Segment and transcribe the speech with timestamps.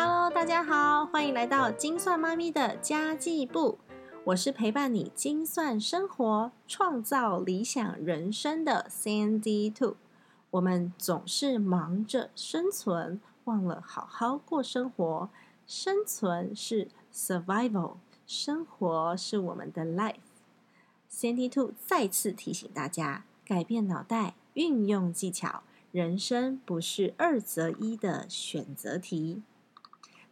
[0.00, 3.80] Hello，大家好，欢迎来到精算妈咪的家计部。
[4.26, 9.96] 我是陪伴你精算生活、创造理想人生的 Sandy Two。
[10.52, 15.30] 我们总是忙着生存，忘了好好过生活。
[15.66, 20.14] 生存是 survival，生活是我们的 life。
[21.10, 29.42] Sandy Two 再次提醒大家：改变脑袋，运用技巧，人生不是二择一的选择题。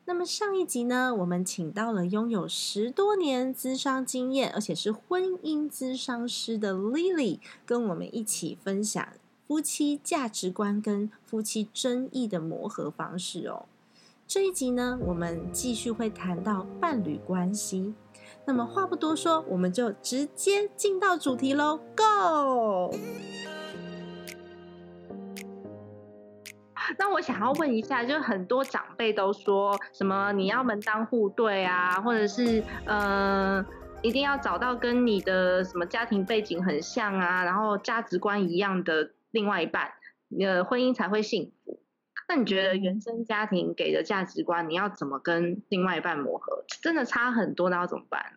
[0.08, 9.08] 那么上一集呢，我们请到了拥有十多年咨商经验，而且是婚姻咨商师的 Lily，跟我们一起分享
[9.48, 13.66] 夫妻价值观跟夫妻争议的磨合方式哦。
[14.28, 17.92] 这一集呢，我们继续会谈到伴侣关系。
[18.44, 22.96] 那么话不多说，我们就直接进到主题喽，Go！
[26.98, 33.64] 那我想要问一下，就很多长辈都说什么你要门当户对啊，或者是呃
[34.02, 39.92] 一定要找到跟你的什么家庭背景很像啊，然后价值观一样的另外一半，
[40.40, 41.80] 呃婚姻才会幸福。
[42.28, 46.64] 那你觉得原生家庭给的价值观，你要怎么跟另外一半磨合？
[46.82, 48.32] 真的差很多，那要怎么办？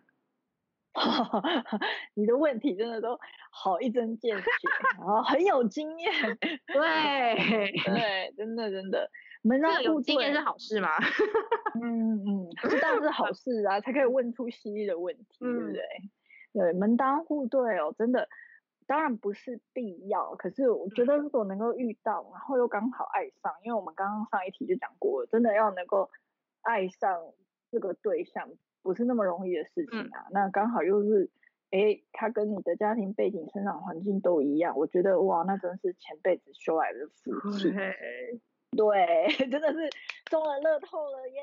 [2.14, 3.18] 你的问题真的都
[3.50, 4.44] 好一针见血，
[4.98, 6.12] 然后很有经验，
[6.66, 7.36] 对
[7.84, 9.10] 对，真的真的，
[9.42, 10.88] 门当户对是好事吗？
[11.82, 15.82] 嗯 嗯，这当然是好事啊，才可以问出犀利的问题，对不对？
[16.52, 18.28] 对，门当户对哦，真的
[18.86, 26.08] 当然不是必要，可是我觉得如果能够遇到，然后又刚好爱上，因为我们刚刚上一题就讲过，真的要能够
[26.62, 27.20] 爱上
[27.70, 28.48] 这个对象。
[28.82, 31.30] 不是那么容易的事情啊，那刚好又是，
[31.70, 37.72] 哎，他跟你的家庭背景、生长环境都一样，我觉得哇，那真是前辈子修来的福气。
[38.76, 39.90] 对， 真的是
[40.26, 41.42] 中了乐透了耶！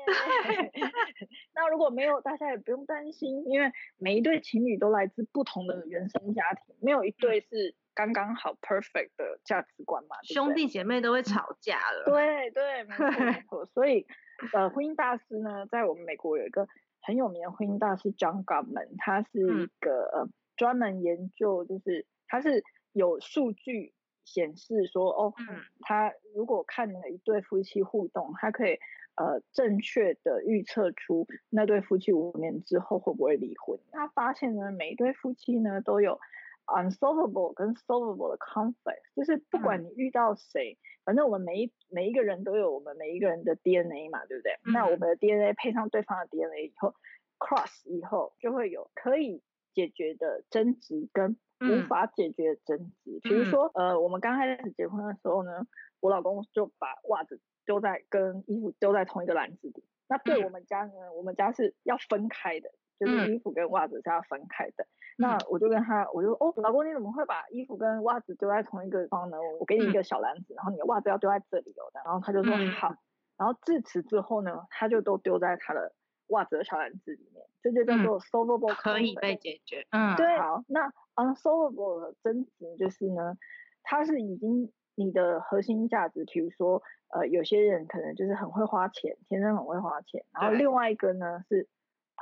[1.54, 10.16] 那如果没有，大家也不用担心，因为每一对情侣都来自不同的原生家庭，没有一对是刚刚好 perfect 的价值观嘛。
[10.22, 12.04] 兄弟姐妹都会吵架了。
[12.06, 13.66] 对对，没错没 错。
[13.66, 14.06] 所以，
[14.54, 16.66] 呃，婚姻大师呢，在我们美国有一个。
[17.00, 23.94] 很有名的婚姻大师 John Gottman，他是一个专门研究，就是他是有数据
[24.24, 25.34] 显示说，哦，
[25.80, 28.78] 他如果看了一对夫妻互动，他可以
[29.16, 33.78] 呃正确的预测出那对夫妻五年之后会不会离婚。
[33.92, 36.20] 他发现呢，每一对夫妻呢都有。
[36.68, 44.58] Unsolvable 跟 solvable 的 conflict，就是不管你遇到谁，反正我们每一每一个人都有我们每一个人的 DNA 嘛，对不对？
[44.72, 46.94] 那我们的 DNA 配上对方的 DNA 以后
[47.38, 49.42] ，cross 以后就会有可以
[49.74, 53.18] 解决的争执跟无法解决的争执。
[53.22, 55.66] 比如说，呃，我们刚开始结婚的时候呢，
[56.00, 59.84] 我老公就把袜子丢在跟衣服丢在同一个篮子里。
[60.08, 62.70] 那对我们家呢，我们家是要分开的。
[62.98, 64.84] 就是衣服跟袜子是要分开的，
[65.16, 69.36] 那我就跟他，我就哦，老公你怎么会把衣服跟袜子丢在同一个地方呢？
[69.60, 71.86] 我给你一个小篮子，然后你的袜子要丢在这里哦。
[72.04, 72.96] 然后他就说好，
[73.36, 75.92] 然后自此之后呢，他就都丢在他的
[76.28, 79.86] 袜子的小篮子里面，这就叫做 solvable，可以被解决。
[79.90, 80.36] 嗯，对。
[80.38, 83.36] 好，那 unsolvable 的争执就是呢，
[83.84, 91.68] 它是已经你的核心价值，比如说呃，有些人可能就是很会花钱，天生很会花钱，然后另外一个呢是。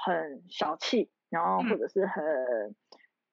[0.05, 2.25] 很小气，然后或者是很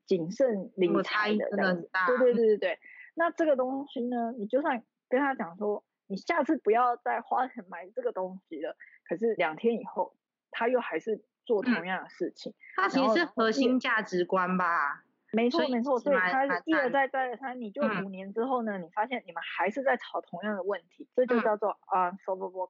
[0.06, 2.80] 谨慎理财的这样子，对对对对对。
[3.16, 8.76] 那这个东西呢，你就算跟他讲说，你下次不要再花钱买这个东西了，
[9.08, 10.16] 可是两天以后
[10.52, 12.54] 他又还是做同样的事情。
[12.76, 15.04] 他其实是核心价值观吧？
[15.32, 22.68] 没错没错，所以他一而再再而三，你就五年之后呢，你发现你们还是在吵同样的问题，这就叫做 unsolvable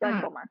[0.00, 0.42] 样懂吗？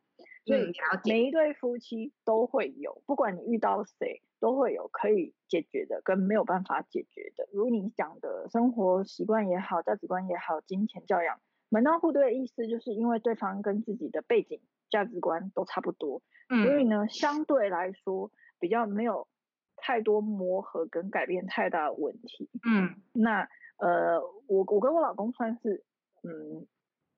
[0.48, 0.72] 所以
[1.06, 7.50] 每一对夫妻都会有，不管你遇到谁，都会有可以解决的跟没有办法解决的。
[7.52, 16.22] 如你讲的生活习惯也好，价值观也好，金钱教养，门当户对的意思，就是因为对方跟自己的背景、价值观都差不多，
[16.64, 19.28] 所以呢，相对来说比较没有
[19.76, 22.50] 太多磨合跟改变太大的问题。
[22.66, 25.84] 嗯，那呃，我我跟我老公算是
[26.24, 26.66] 嗯。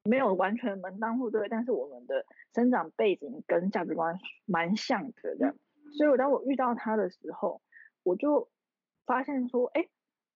[0.10, 2.26] 没有完全门当户对，但是我们的
[2.56, 5.56] 生长背景跟价值观蛮像的，这样。
[5.98, 7.62] 所以，我当我遇到他的时候，
[8.04, 8.50] 我就
[9.06, 9.88] 发现说，哎，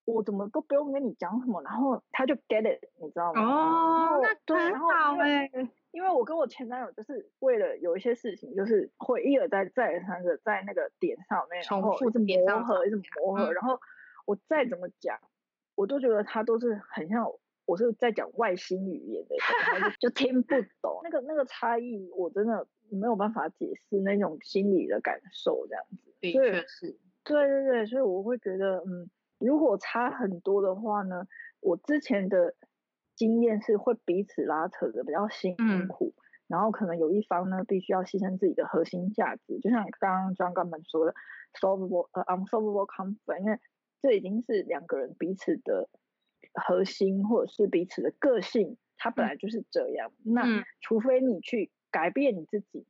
[0.05, 3.41] 我怎么都不用跟你讲什么，然后他就 get it，你知道吗？
[3.41, 5.49] 哦，那很好哎。
[5.91, 13.79] 因为我跟我前男友就是为了有一些事情，就是会一而再、再而三的在那个点上面，重复磨合，一直磨合，然后
[14.25, 15.19] 我再怎么讲，
[15.75, 17.31] 我都觉得他都是很像。
[17.65, 19.35] 我是在讲外星语言的，
[19.99, 26.13] 就听不懂那个那个差异，我真的没有办法解释那种心理的感受这样子。
[26.19, 31.25] 的确是，对对对，所以我会觉得，嗯，如果差很多的话呢，
[31.61, 32.55] 我之前的
[33.15, 35.55] 经验是会彼此拉扯的比较辛
[35.87, 36.13] 苦，
[36.47, 41.13] 然后可能有一方呢必须要牺牲自己的核心价值，就像刚刚张刚们说的
[41.59, 43.59] ，solvable 呃 unsolvable conflict，因为
[44.01, 45.89] 这已经是两个人彼此的
[46.53, 50.11] 核心或者是彼此的个性，它本来就是这样。
[50.23, 52.85] 那除非你去改变你自己。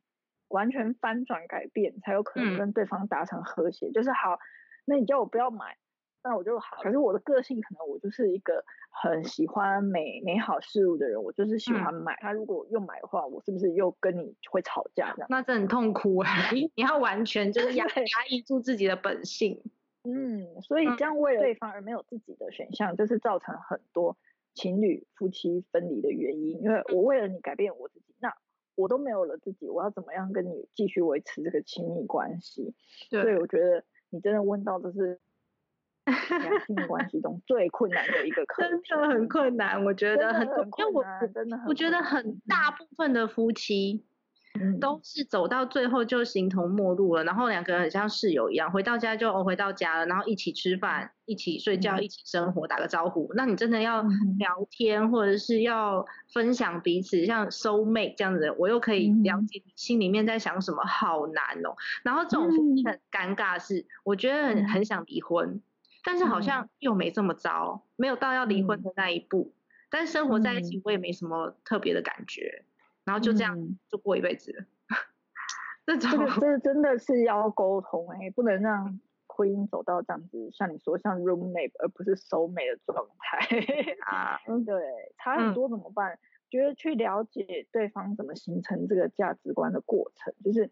[0.48, 3.90] 完全翻转改变，才有可能跟对方达成和谐。
[3.90, 4.38] 就是好，
[4.84, 5.76] 那你叫我不要买，
[6.22, 6.76] 那我就好。
[6.80, 12.16] 可是我的个性可能我就是一个很喜欢美美好事物的人，我就是喜欢买。
[12.20, 15.26] 他如果又买的话，我是不是又跟你会吵架这样？
[15.28, 16.30] 那这很痛苦啊！
[16.52, 19.60] 你 你要完全就是压 压抑住自己的本性。
[20.04, 24.16] 嗯，所以这样为了对方而没有自己的选项，就是造成很多
[24.54, 26.62] 情侣夫妻分离的原因。
[26.62, 28.34] 因为我为了你改变我自己，那。
[28.76, 32.74] 我都没有了自己，我要怎么样跟你继续维持这个亲密关系？
[33.08, 35.20] 所以我觉得你真的问到的是
[36.66, 39.84] 亲密关系中最困难的一个课题，真的很困难。
[39.84, 44.04] 我觉得很多，因为我真的，我觉得很大部分的夫妻。
[44.80, 53.32] 都是走到最后就形同陌路了，然后两个人很像室友一样，回到家就哦回到家了，然后一起吃饭，一起睡觉，一起生活，打个招呼。
[53.34, 54.02] 那你真的要
[54.38, 61.74] 聊天，或者是要分享彼此，像 soul mate 这样子，我又可以了解你心里面在想什么，好难哦。
[62.04, 65.60] 然后这种很尴尬是，我觉得很很想离婚，
[66.04, 69.52] 但是好像又没这么糟，没有到要离婚的那一步，
[69.90, 72.64] 但是生活在一起我也没什么特别的感觉。
[73.04, 73.56] 然后就这样
[73.88, 74.64] 就过一辈子了，
[75.86, 83.46] 这种这真的是要沟通哎，不能让婚姻走到这样子，像你说像 roommate 而不是 soulmate 的状态
[84.06, 86.18] 啊， 对，差很多怎么办？
[86.48, 90.70] 觉得去了解对方怎么形成这个价值观的过程，就是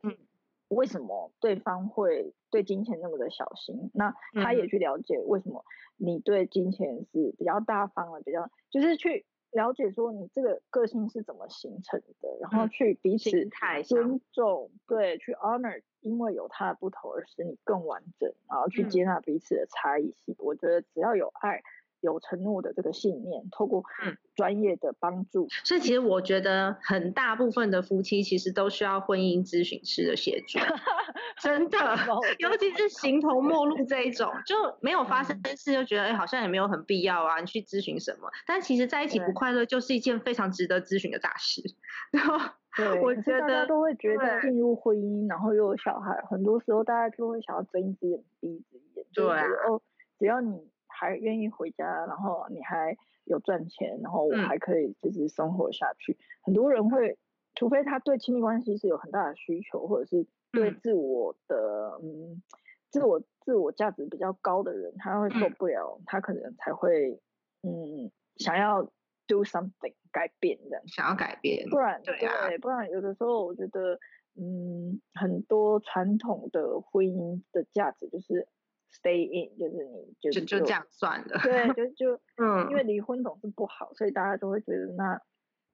[0.69, 5.65] 为什么对方会对金钱那么的小心，那他也去了解为什么
[5.97, 9.27] 你对金钱是比较大方的，比较就是去。
[9.53, 13.31] 了解说你这个个性是怎么形成的，然后去彼此
[13.85, 20.35] 尊重，对，去 honor，因为有他的不同而使你更完整，然后去接纳彼此的差异性。
[20.39, 21.63] 我觉得只要有爱。
[22.03, 23.83] 有承诺的这个信念，透过
[24.35, 30.59] 专业的帮助，所以其实我觉得很大部分的夫妻其实都需要婚姻咨询师的协助，
[31.41, 31.79] 真的，
[32.39, 38.29] 尤其是形同陌路这一种，就没有发生事就觉得哎好像也没有很必要啊，你去咨询什么？
[38.47, 41.63] 但其实在一起不快乐就是一件非常值得咨询的大事。
[42.13, 42.37] 然后
[43.03, 49.25] 我觉得大家都会觉得进入婚姻，然后又有小孩，很多时候大家就会想要睁一只眼闭一只眼，对
[49.69, 49.81] 哦，
[50.19, 50.72] 只要你。
[50.93, 56.17] 还愿意回家，然后你还有赚钱，然后我还可以就是生活下去。
[56.43, 57.19] 很多人会，
[57.55, 62.43] 除非他对亲密关系是有很大的需求，或者是对自我的嗯
[62.91, 67.21] 自我自我价值比较高的人，他会受不了，他可能才会
[67.63, 68.83] 嗯想要
[69.27, 73.99] do something 改变这样，想要改变，不然对不然有的时候我觉得
[74.37, 78.47] 嗯很多传统的婚姻的价值就是。
[78.93, 85.19] Stay in 就是你就就就这样算了，对，就 就嗯，因为离婚总是不好，所以大家都会觉得那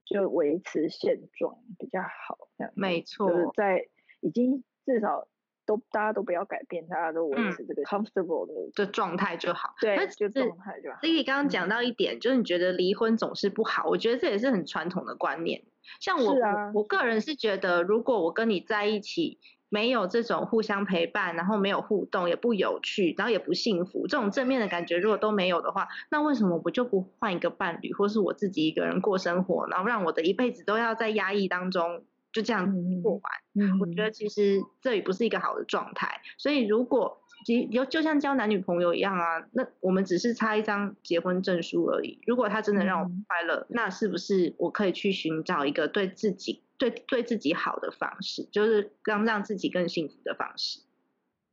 [0.04, 3.88] 就维持现状比较好，这样没错，就是在
[4.20, 5.26] 已经至少
[5.66, 10.98] 都大家都不要改变，大家都维持这个 comfortable 的的状态就好，对，就状态就好。
[11.02, 15.64] Lily 刚刚讲到一点，就是你觉得离婚总是不好，我觉得这也是很传统的观念。
[16.00, 19.40] 像我啊我个人是觉得，如果我跟你在一起。
[19.68, 32.72] 没有这种互相陪伴，然后没有互动，也不有趣，然后也不幸福，这种正面的感觉如果都没有的话，那为什么我就不换一个伴侣，或是我自己一个人过生活，然后让我的一辈子都要在压抑当中就这样
[33.02, 33.78] 过完？
[33.80, 36.20] 我觉得其实这也不是一个好的状态。
[36.36, 42.20] 所以如果就就像交男女朋友一样啊，那我们只是差一张结婚证书而已。
[42.26, 46.62] 如果他真的让我快乐，那是不是我可以去寻找一个对自己？
[46.78, 50.78] 对对自己好的方式，就是让让自己更幸福的方式。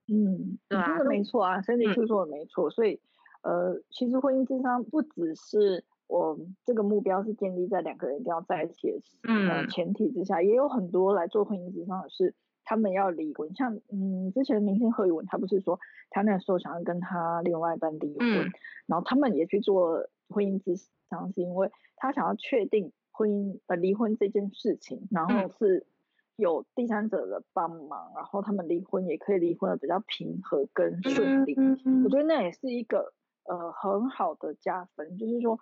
[0.08, 2.70] 嗯，对啊，说的没错啊，身体就说的没错。
[2.70, 3.00] 所以，
[3.42, 13.56] 呃，其实婚姻智商不只是我这个目标是建立在两个人一定要在一起的嗯前提之下，也有很多来做婚姻智商的是他们要离婚。
[13.56, 15.80] 像嗯，之前明星何以文，他不是说
[16.10, 18.52] 他那时候想要跟他另外一半离婚，
[18.88, 20.76] 然后他们也去做婚姻咨
[21.10, 22.92] 商，是因为他想要确定。
[23.18, 25.88] 婚姻呃离婚这件事情，然后是
[26.36, 31.56] 有第三者的帮忙，然后他们离婚也可以离婚的比较平和跟顺利。
[32.04, 33.14] 我觉得那也是一个
[33.46, 35.58] 呃很好的加分，就是说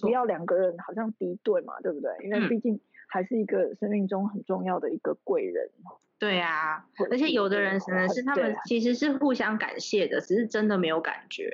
[0.00, 2.10] 不要两个人好像敌对嘛，对不对？
[2.24, 5.70] 因为嗯毕竟还是一个生命中很重要的一个贵人。
[6.18, 11.52] 对啊，或者是而且有的人可能是他们其实是互相感谢的，只是真的没有感觉。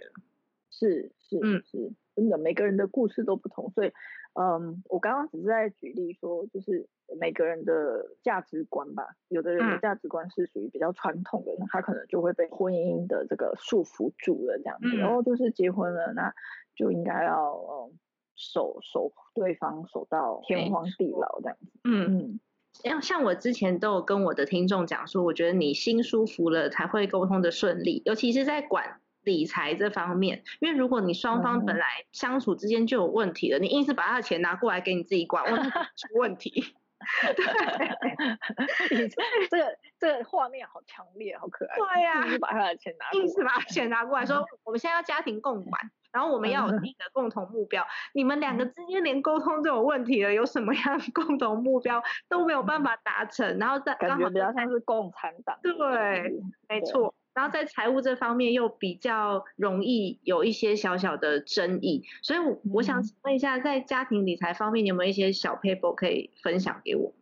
[0.71, 3.93] 是是嗯是，真的每个人的故事都不同，所以
[4.35, 6.89] 嗯，我刚刚只是在举例说，就是
[7.21, 9.81] 每个人的价值观吧，有的人的嗯。
[9.81, 16.33] 价值观是属于比较传统的，那他可能就会被婚姻的这个束缚住了，这样子，嗯然后就是结婚了，那
[16.75, 17.99] 就应该要嗯
[18.35, 22.41] 守守对方守到天荒地老这样子，嗯，嗯，
[22.73, 36.75] 像像我之前都有跟我的听众讲说，我觉得你心舒服了才会沟通的顺利，尤其是在管理财这方面，因为如果你双方本嗯来相处之间就有问题了，你硬是把他的钱拿过来给你自己管，哇，那就出问题。
[38.91, 44.27] 你这这个这个画面好强烈，好可爱，对呀就是把他的钱拿过硬来是把钱拿过来。
[44.27, 47.87] 说，我们现在要家庭共管，然后我们要有自己的共同目标。
[48.15, 56.33] 你们两个之间连沟通都有问题了，有什么样的共同目标都没有办法达成，然后再感觉比较像是共产党，对
[56.69, 57.15] 没错。
[57.35, 63.03] 然后在财务这方面又比较容易有一些小小的争议，所以我我想嗯。
[63.03, 67.13] 请问一下，在家庭理财方面，你有没有一些小 paper 可以分享给我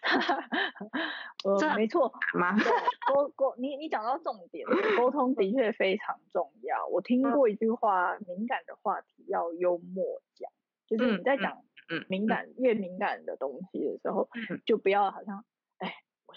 [1.58, 2.56] 这呃，没错，们吗？
[3.12, 6.86] 沟沟，你你讲到重点了，沟通的确非常重要。
[6.86, 10.50] 我听过一句话，敏感的话题要幽默讲，
[10.86, 12.04] 就是你在讲嗯。
[12.08, 14.60] 敏感越敏感的东西的时候，嗯。
[14.64, 15.44] 就不要好像，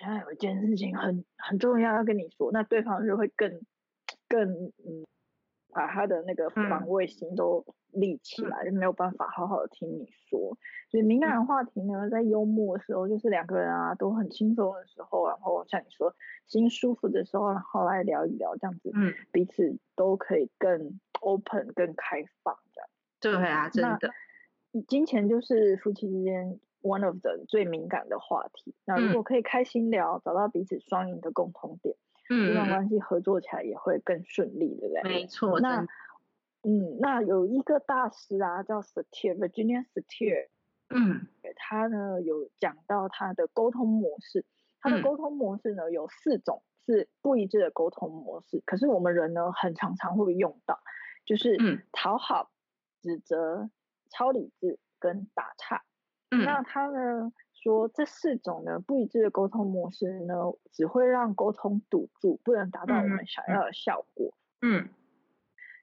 [0.01, 3.61] 现在有一件事情很很重要要跟你说，那对方就会更
[4.27, 5.05] 更嗯，
[5.71, 6.87] 把他的那个防嗯。
[6.87, 8.49] 卫心都立起嗯。
[8.49, 10.57] 来，就没有办法好好的听你说。
[10.89, 16.15] 所以敏感的话题呢，在幽默的时候，就是两个人啊都很轻松的时候，然后像你说
[16.47, 22.89] 心舒服的时候，然后来聊一聊，这样子，嗯，彼此都可以更 open、更开放这样。
[23.39, 23.99] 对啊，真的，
[24.87, 28.73] 金钱就是夫妻之间 one of the 最敏感的话题。
[28.85, 29.13] 那如嗯。
[29.13, 31.95] 果可以开心聊，找到彼此双赢的共同点，
[32.27, 35.03] 这嗯这，段关系合作起来也会更顺利，对不对？
[35.03, 35.87] 没错，那
[36.63, 40.47] 嗯，那有一个大师啊，叫 Satir Virginia Satir，
[40.89, 41.27] 嗯。
[41.55, 44.45] 他呢有讲到他的沟通模式，
[44.79, 45.01] 他的嗯。
[45.01, 50.79] 沟通模式呢有四种是不一致的沟通模式，可是我们人呢很常常会用到，
[51.25, 51.81] 就是嗯。
[51.91, 52.51] 讨好、
[53.01, 53.69] 指责、
[54.09, 55.83] 超理智跟打岔。
[56.31, 60.35] 嗯那他呢说这四种呢不一致的沟通模式呢，
[60.71, 64.33] 只会让沟通堵住，不能达到我嗯们想要的效果。
[64.61, 64.89] 嗯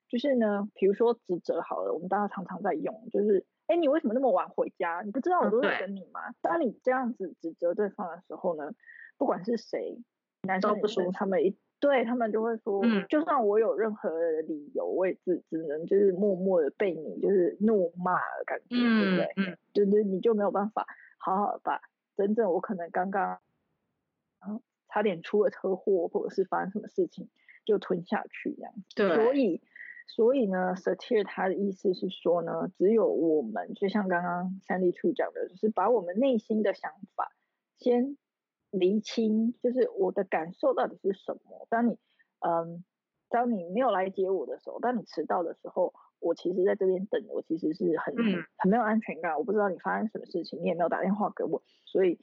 [0.09, 5.01] 就是呢，比如说指责好了，我们大家常常在用，就是，哎，你为什么那么晚回家？
[5.05, 6.19] 你不知道我都在等你吗？
[6.41, 8.71] 当你这样子指责对方的时候呢，
[9.19, 10.01] 不管是谁，
[10.41, 19.33] 男生女生，他们一对他们就会说，嗯就算我有任何的理由，我也只只能就是默默的被你就是怒骂的感觉，对不嗯对？
[19.37, 20.85] 嗯就是你就没有办法
[21.17, 21.81] 好好把
[22.17, 23.39] 真正我可能刚刚，
[24.45, 27.29] 嗯，差点出了车祸，或者是发生什么事情
[27.65, 28.83] 就吞下去这样子。
[28.95, 29.61] 对，所以，
[30.07, 37.31] 所以呢，Satir 他的意思是说呢，只有我们，就像刚刚 Sandy 讲的，就是把我们内心的想法
[37.77, 38.17] 先
[38.71, 41.67] 厘清，就是我的感受到底是什么。
[41.69, 41.97] 当你，
[42.39, 42.83] 嗯，
[43.29, 52.19] 当你没有来接我的时候，当你迟到的时候，我其实在这边等，我其实是很、嗯很没有安全感，我不知道你发生什么事情，你也没有打电话给我，所以。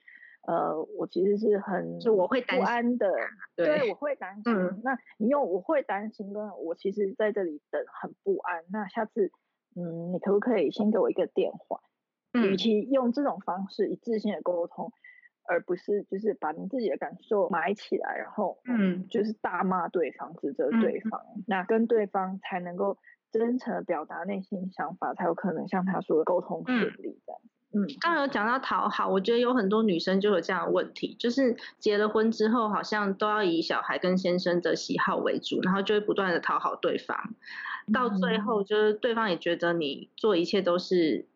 [0.49, 3.11] 呃，我其实是很是我会不安的，
[3.57, 4.55] 对我会担心。
[4.55, 9.33] 嗯那你用我会担心跟我其实在这里等很不安，那下次
[9.75, 11.81] 嗯，你可不可以先给我一个电话？
[12.31, 14.93] 与嗯其用这种方式一次性的沟通，
[15.49, 19.07] 而不是就是把你自己的感受埋起来，然后嗯。
[19.09, 22.99] 就是大骂对方、指责嗯对方，那跟对方才能够
[23.31, 27.41] 真诚的表达内心想法，才有可能像他说的沟通顺利这样。
[27.73, 37.35] 嗯，刚刚有讲到讨好，我觉得有很多女生就有这样的问题，就是结了婚之后，好像都要以小孩跟先生的喜好为主，然后就会不断的讨好对方，
[37.93, 41.27] 到最后就是对方也觉得你做一切都是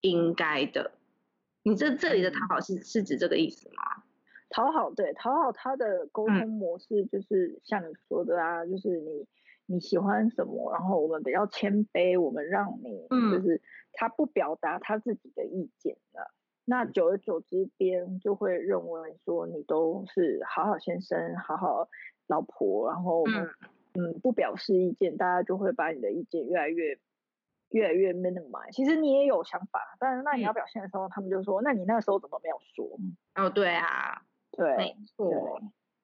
[0.00, 0.90] 应该的。
[1.62, 4.04] 你这这里的讨好是是指这个意思吗？
[4.48, 6.40] 讨好对讨好他的沟嗯。
[6.40, 9.26] 通模式就是像你说的啊，就是你
[9.66, 13.30] 你喜欢什么，然后我们比较谦卑，我们让你嗯。
[13.30, 13.60] 就是
[13.92, 16.32] 他不表达他自己的意见了。
[16.64, 21.88] 那久而久之，别人就会认为说你都是好好先生、好好
[22.26, 23.48] 老婆，然后我们
[23.94, 26.98] 嗯不表示意见，大家就会把你的意见越来越
[27.70, 28.72] 越来越 minimize。
[28.72, 32.98] 其实你也有想法，但是那你要嗯表现的时候，他们就说，那你那时候怎么没有说？
[33.34, 34.22] 哦，对啊，
[34.52, 35.60] 对，没错，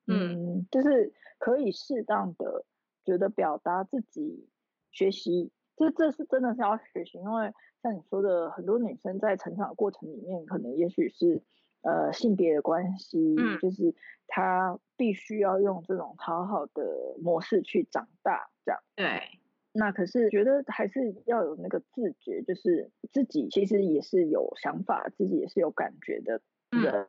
[0.06, 2.64] 嗯，就是可以适当的
[3.04, 4.48] 觉得表达自己
[4.90, 11.42] 学习，这这是真的是要学习，因为像你说的，很多女生在成长过程里面，可能也许是
[11.82, 13.94] 呃性别的关系，嗯就是
[14.26, 18.80] 她必须要用这种讨好的模式去长大，这样。
[18.94, 19.35] 对，
[19.76, 26.40] 那可是觉得还是要有那个自觉，就是自己其实也是有想法，自己也是有感觉的
[26.70, 27.08] 嗯人，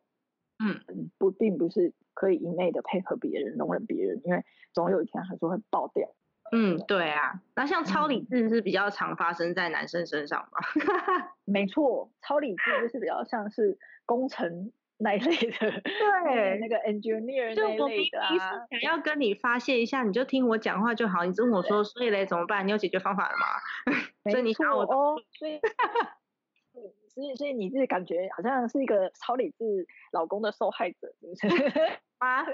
[0.59, 4.43] 嗯，不并不是可以一昧的配合别人、容忍别人，因为
[4.74, 6.13] 总有一天还是会爆掉。
[6.51, 7.41] 嗯，对啊。
[7.55, 10.59] 那像超理嗯智是比较常发生在男生身上吧？
[11.45, 14.71] 没错，超理智就是比较像是工程
[15.04, 18.10] 那一类的， 对那个 engineer 就我明明。
[18.82, 21.24] 想要跟你发泄一下，你就听我讲话就好。
[21.24, 22.66] 你跟我说，所以嘞怎么办？
[22.68, 23.46] 你有解决方法了吗？
[24.32, 25.56] 所以你想我哦，所以。
[25.56, 25.62] 嗯
[27.10, 31.12] 所以，所以你自己感觉好像是一个超理智老公的受害者，
[31.42, 31.63] 是不是？
[32.20, 32.46] 吗？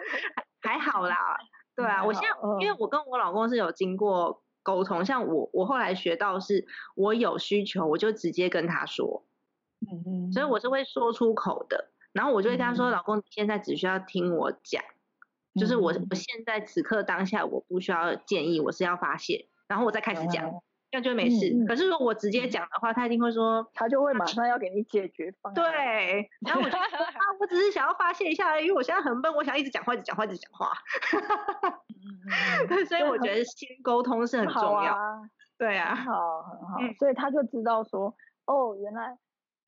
[0.61, 1.37] 还还好啦，
[1.75, 9.25] 对啊，我现在好因为我跟我老公是有经过沟通，像我我后来学到是，我有需求我就直接跟他说，
[9.81, 14.81] 嗯嗯所以我是会说出口的，然后我就会跟他说，嗯老公你现在只需要听我讲，
[15.59, 21.65] 就是我嗯我现在此刻当下我不需要建议，我是要发泄，然后我再开始讲，哦这样就没事。
[21.67, 23.67] 可是如果我直接讲的话，他一定会说。
[23.73, 25.55] 他就会马上要给你解决方案。
[25.55, 30.71] 对，然后我就说啊，我只是想要发泄一下，因为我现在很笨，我想一直讲话，一直讲话，一直讲话。
[31.11, 34.93] 嗯，嗯 所以我觉得先沟通是很重要。
[34.93, 35.19] 啊，
[35.57, 36.77] 对啊，很好，很好。
[36.79, 38.15] 嗯所以他就知道说，
[38.45, 39.17] 哦，原来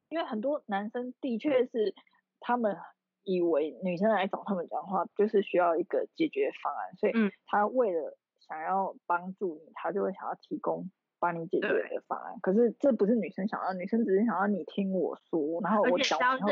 [0.09, 1.95] 因为很多男生的确是
[2.45, 2.77] 他们
[3.23, 10.89] 以为女生来找他们讲话就是需要一个解决方案，所以嗯他为了想要帮助你，他就会想要提供。
[11.17, 16.49] 帮你解决的方案，可是这不是女生想要，女生只是想要你听我说，然后我讲完后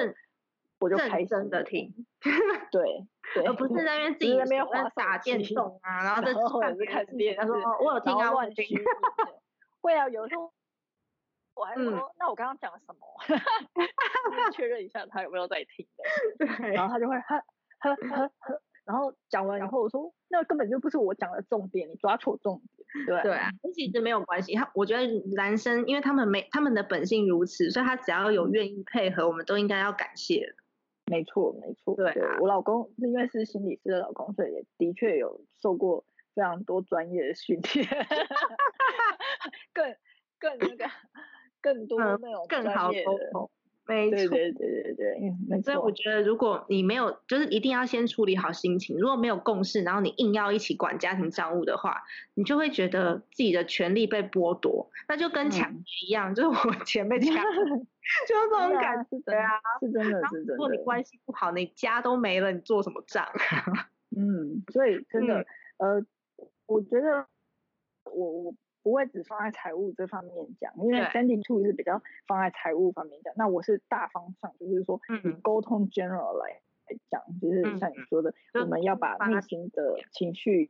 [0.79, 1.93] 我就开心的听，
[2.71, 6.21] 对 对，而不是在那边自己在那边滑打电动啊，然后
[6.73, 8.75] 在看别人他说哦我有听啊，我有然后乱听虚。
[8.75, 8.85] 拟的
[9.81, 10.51] 会啊，有时候
[11.55, 12.01] 我还说，嗯。
[12.17, 12.99] 那我刚刚讲了什么？
[13.27, 16.03] 就是确认一下他有没有在听的，
[16.57, 16.73] 对。
[16.73, 17.37] 然后他就会呵
[17.79, 23.21] 呵呵呵，然后讲完然后我说，那根本就不是我讲的重点，你抓错重点，对。
[23.23, 24.55] 对啊，其实没有关系。
[24.55, 30.55] 他我觉得男生，因为他们没他们的本性如此，所以他只要有愿意配合，我们都应该要感谢。
[31.05, 32.37] 没错没错，对啊。
[32.39, 37.85] 我老公是因为是心理师的老公，所以也的确有受过非常多专业的训练，
[39.73, 39.93] 更
[40.39, 40.85] 更那个
[41.63, 43.49] 更多嗯那种更好沟通，
[43.87, 44.17] 没错。
[44.29, 45.63] 对对对对对，嗯没错。
[45.63, 48.97] 所以我觉得，如果你没有，就是一定要先处理好心情。
[48.99, 52.03] 如果没有共识，然后你硬要一起管家庭账务的话，
[52.35, 57.41] 你就会觉得自己的权利被剥夺，那就跟抢嗯劫一样，就是我钱被抢了，
[58.27, 59.03] 就是这种感觉。
[59.09, 59.49] 是真的对啊，
[59.79, 60.77] 是真的是真如果你。
[60.83, 63.25] 关系不好，你家都没了，你做什么账？
[64.15, 65.39] 嗯，所以真的，
[65.77, 66.05] 嗯呃，
[66.67, 67.25] 我觉得
[68.05, 75.39] 我我不会只放在财务这方面讲，因为 Standing Two 是比较放在财务方面讲，那我是大方向，就是说以嗯。
[75.41, 80.69] 沟通 general 来来讲，就是嗯像你说的，就我们要把内发心的情绪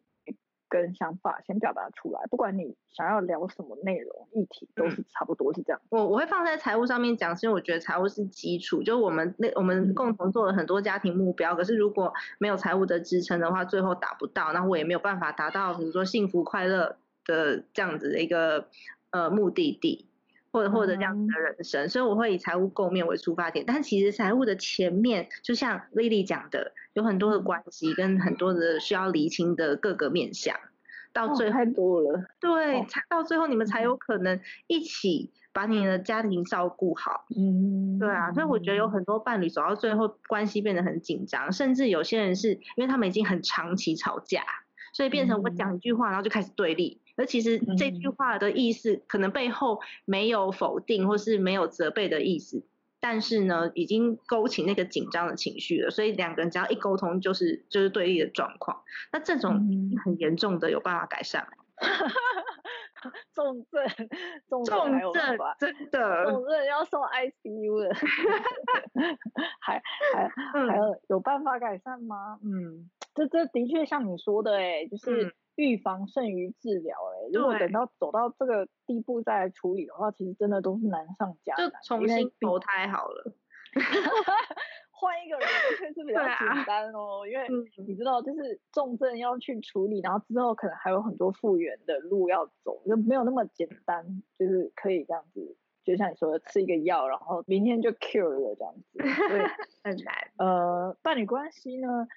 [0.70, 4.92] 跟想法先表达出来，不管你想要聊什么内容议题，都嗯。
[4.92, 5.80] 是差不多是这样。
[5.90, 9.94] 我我会放在财务上面讲，是因为我觉得财务是基础，就我们那我们嗯。
[9.94, 18.68] 共同做了很多家庭目标，可是如果没有财务的支撑的话，最后达不到，那我也没有办法达到，比如说幸福快乐的这样子的一个
[19.12, 20.06] 呃目的地，
[20.52, 30.56] 或者或者这样子的人生，所以我会以财务构面为出发点，但其实财务的前面，就像 Lily 讲的，有很多的关系跟很多的需要厘清的各个面向，
[31.12, 37.26] 到哦最后太多了，对，哦到最后你们才有可能一起把你的家庭照顾好。
[37.36, 44.44] 嗯，对啊，所以我觉得有很多伴侣走到最后关系变得很紧张，甚至有些人是因为他们已经很长期吵架，
[44.94, 47.00] 所以变成我讲一句话，然后就开始对立。
[47.16, 52.64] 而其实这句嗯话的意思可能背后没有否定或是没有责备的意思，
[53.00, 58.84] 但是呢，已经勾起那个紧张的情绪了，所以两个人只要一沟通，就是就是对立的状况。
[59.12, 59.92] 那这种嗯。
[60.04, 61.64] 很严重的有办法改善吗？
[63.36, 63.84] 重症，
[64.48, 66.46] 重症重还有办症法真的，重。
[66.46, 67.94] 症要送 ICU 的，
[69.60, 69.82] 还
[70.14, 70.68] 还嗯。
[70.70, 72.40] 还有有办法改善吗？
[72.44, 74.98] 嗯，这这的确像你说的、欸，哎，就嗯。
[74.98, 83.34] 是预防胜于治疗、欸，哎，如果等到走到这个地步再来处理的话，其实真的都是难上加难，就重新投胎好了。
[84.96, 99.28] 换一个人的确实比较简单哦，因为嗯你知道，就是重症要去处理，然后之后可能还有很多复原的路要走，就没有那么简单，就是可以这样子，就像你说的，吃一个药，然后明天就 cure 了这样子。
[99.28, 99.42] 所以
[99.84, 100.16] 很难。
[100.38, 102.08] 呃，伴侣关系呢，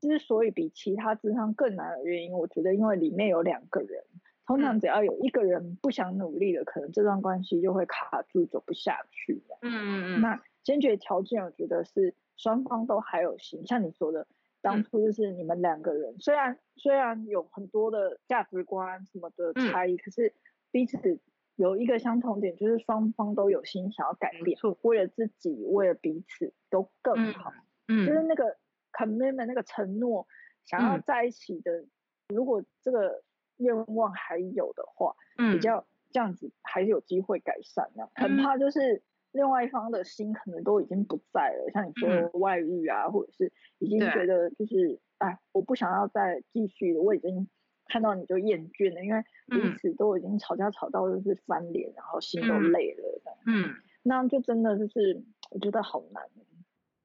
[0.00, 4.04] 之所以比其他智商更难的原因，我觉得因为里面有两个人，
[4.46, 9.42] 通常只要有一个人不想努力了，可能这段关系就会卡住，走不下去。
[9.62, 10.20] 嗯嗯嗯。
[10.20, 14.26] 那先决条件，我觉得是双方都还有心，像你说的，
[14.60, 20.32] 当初就是你们两个人，虽然虽然有很多的价值观什么的差异，可是
[20.70, 21.18] 彼此
[21.56, 27.52] 有一个相同点，就是双方都有心想要改变，为了自己，为了彼此都更好。
[27.88, 28.06] 嗯。
[28.06, 28.56] 就是那个
[28.98, 30.26] commitment 那个承诺，
[30.64, 31.84] 想要在一起的，
[32.28, 33.22] 如果这个。
[33.60, 35.16] 愿望还有的话，
[35.52, 37.90] 比较这样子还是有机会改善。
[37.96, 47.48] 那很怕就是另外一方的心可能都已经不在了，像你说外遇啊，或者是已经觉得就是哎，我不想要再继续了，我已经
[47.86, 53.36] 看到你就厌倦了，因为彼此都已经吵架吵到就是翻脸，然后心都累了。
[53.44, 56.22] 嗯，那就真的就是我觉得好难。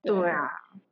[0.04, 0.83] 对啊，对。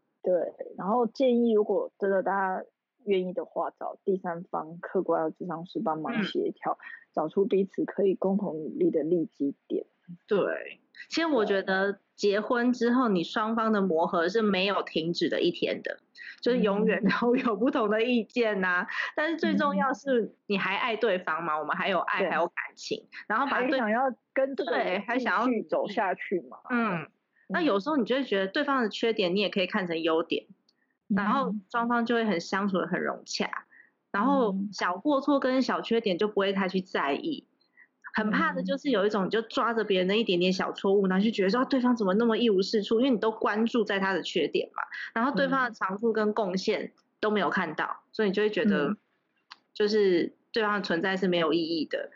[0.78, 2.66] 然后建议如果真的大家。
[3.06, 6.78] 愿意的话，找第三方客观的智商师帮忙协调，
[7.12, 9.88] 找出彼此可以共同努力的利基点。
[10.28, 10.80] 对，
[11.10, 15.98] 其实我觉得结婚之后，你双方的磨合是没有停止的一天的，
[16.42, 18.86] 就是永远都有不同的意见呐。
[19.16, 21.58] 但是最重要是你还爱对方嘛？
[21.58, 26.60] 我们还有爱，还有感情，然后把想要跟对，还想要走下去嘛？
[26.70, 27.10] 嗯，
[27.52, 30.46] 那有时候你就会觉得对方的缺点，你也可以看成优点。
[31.14, 33.66] 然后双方就会很相处的很融洽，
[34.14, 37.46] 然后小过错跟小缺点就不会太去在意，
[38.14, 44.84] 很怕的就是有一种就抓着别人的一点点小错误，然后就觉得说对方怎么那么一无是处，因为你都关注在他的缺点嘛，
[45.14, 48.96] 然后对方的长处跟贡献都没有看到，所以你就会觉得
[49.74, 52.10] 就是对方的存在是没有意义的，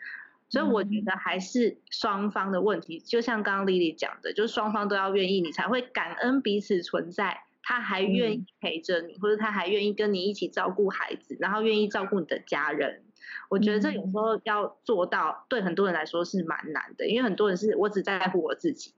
[0.56, 7.42] 所以我觉得还是双方的问题，就像刚刚丽丽讲的，就是双方都要愿意，你才会感恩彼此存在。
[7.68, 13.02] 他还愿意陪着你，或者他还愿意跟你一起照顾孩子，然后愿意照顾你的家人。
[13.48, 18.94] 我觉得这有时候要做到，对很多人来说是蛮难的，因为很多人是我只在乎我自己。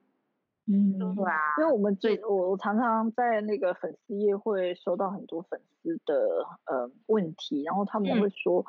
[0.67, 1.57] 嗯，对啊。
[1.59, 6.15] 因为我们最我我常常在那个粉丝页会收到很多粉丝的
[6.67, 8.67] 呃问题，然后他们会说，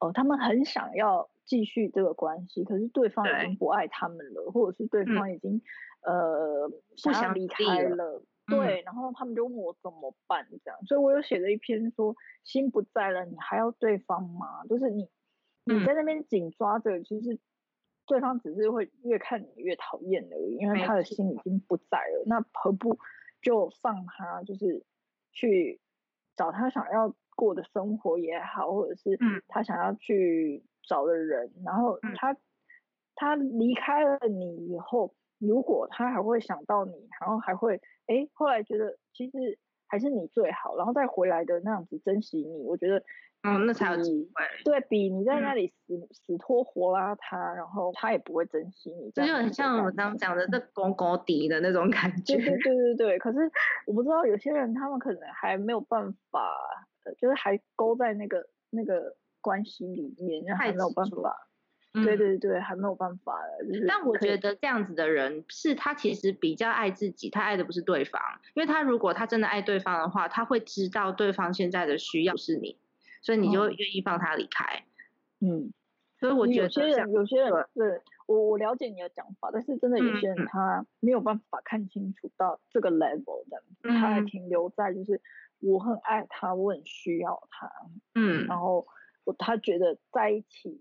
[0.00, 5.62] 呃，他们很想要继续这个关系，可是对方已经不爱他们了，或者是对方已经
[6.02, 6.68] 呃
[7.02, 8.22] 不想离开了。
[8.48, 14.64] 对，然后他们就问我怎么办，这样，所以我有写了一篇说，心不在了，你还要对方吗？
[14.68, 15.08] 就是你，
[15.64, 17.40] 你在那边紧抓着，其实
[18.06, 22.22] 对方只是会越看你越讨厌而已，因为他的心已经不在了。
[22.26, 22.96] 那何不
[23.42, 24.84] 就放他，就是
[25.32, 25.80] 去
[26.36, 32.36] 找他想要过的生活也好，或者是他想要去找的人，然后他
[33.14, 37.80] 他离开了你以后，如果他还会想到你，然后还会。
[38.06, 43.02] 哎，后来觉得其实还是你最好，然后再回来的那样子珍惜你，我觉得，
[43.42, 44.44] 嗯，那才有机会。
[44.64, 52.36] 对比你在那里死死拖活拉他，然后他也不会珍惜你，这就很像我们刚刚讲的那公公敌的那种感觉。
[52.36, 53.18] 对 对对对对。
[53.18, 53.50] 可是
[53.86, 56.48] 我不知道有些人他们可能还没有办法，
[57.18, 61.46] 就是还勾在那个那个关系里面，还没有办法。
[62.04, 63.32] 对对对，还没有办法。
[63.86, 68.20] 但我觉得这样子的人是他其实比较爱自己，他爱的不是对方，
[68.54, 72.76] 因为他如果他真的爱对方的话，他会知道对方现在的需要是你，
[73.22, 74.84] 所以你就愿意放他离开。
[75.40, 75.72] 嗯，
[76.18, 85.18] 所以我觉得有些人有些人对我我了解你的讲法，但是真的有些人他没有办法看清楚到这个 level 的，他还停留在就是
[85.60, 87.70] 我很爱他，我很需要他，
[88.14, 88.86] 嗯，然后
[89.26, 90.80] 我他觉得在一起。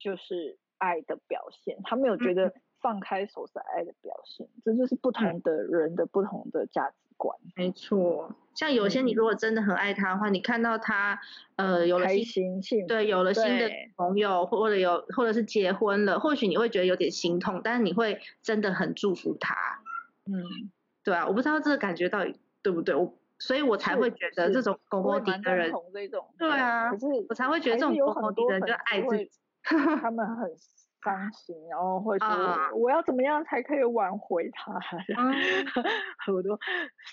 [0.00, 7.38] 就是爱的表现，他没有觉得放开手是爱的表现，这就是不同的人的不同的价值观。
[7.56, 11.18] 没错，像有些你如果真的很爱他的话，你看到他
[11.56, 19.56] 呃有了新对有了新的朋友，或者有或者是结婚了，或许你会觉得有点心痛，但是你会真的很祝福他。
[20.26, 20.70] 嗯，
[21.02, 25.72] 对啊，我不知道这个感觉到底对不对，我所以我才会觉得这种狗狗敌的人，
[26.38, 29.30] 对啊，可是我才会觉得这种狗狗敌的人就爱自己。
[29.64, 30.50] 他们很
[31.02, 32.28] 伤心，然后会说
[32.76, 34.78] 我要怎么样才可以挽回他？
[36.32, 36.58] 我都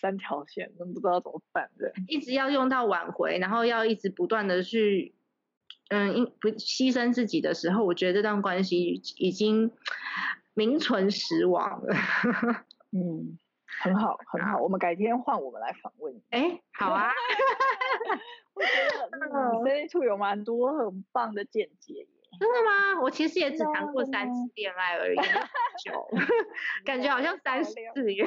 [0.01, 5.15] 三条线都不知道怎么办的，一直要用到挽回，然后要一直不断的去，
[5.89, 9.71] 嗯，因不牺牲自己的时候，我觉得这段关系已经
[10.53, 11.95] 名存实亡了。
[12.91, 13.39] 嗯，
[13.81, 16.21] 很好，很好，我们改天换我们来访问。
[16.29, 17.11] 哎，好啊。
[18.53, 18.69] 我觉
[19.63, 22.07] 得这一处有蛮多很棒的见解耶。
[22.39, 23.01] 真的吗？
[23.01, 25.17] 我其实也只谈过三次恋爱而已，
[25.83, 26.07] 久，
[26.85, 28.25] 感觉好像三十次耶。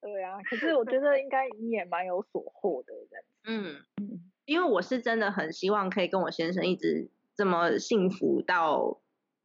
[0.00, 2.92] 对啊，可是我觉得应该你也蛮有所获的，
[3.44, 9.00] 嗯嗯，因为我是真的很希望可以跟我先生一直这么幸福到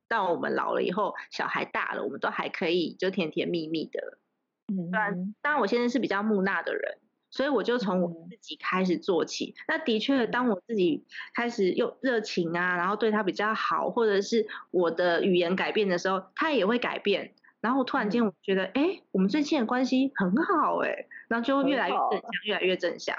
[0.07, 4.19] 到我们老了以后，小孩大了，我们都还可以就甜甜蜜蜜的。
[4.67, 6.97] 嗯，当然，当然我现在是比较木讷的人，
[7.29, 9.55] 所以我就从我自己开始做起。
[9.67, 17.33] 那的确，当我自己开始又热情啊，然后对他比较好，或者是我的语言改变的时候，他也会改变。
[17.59, 23.17] 然后突然间，我觉得，哎，我们最近的关系很好，哎，然后就越来越正向，越来越正向。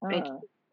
[0.00, 0.10] 嗯，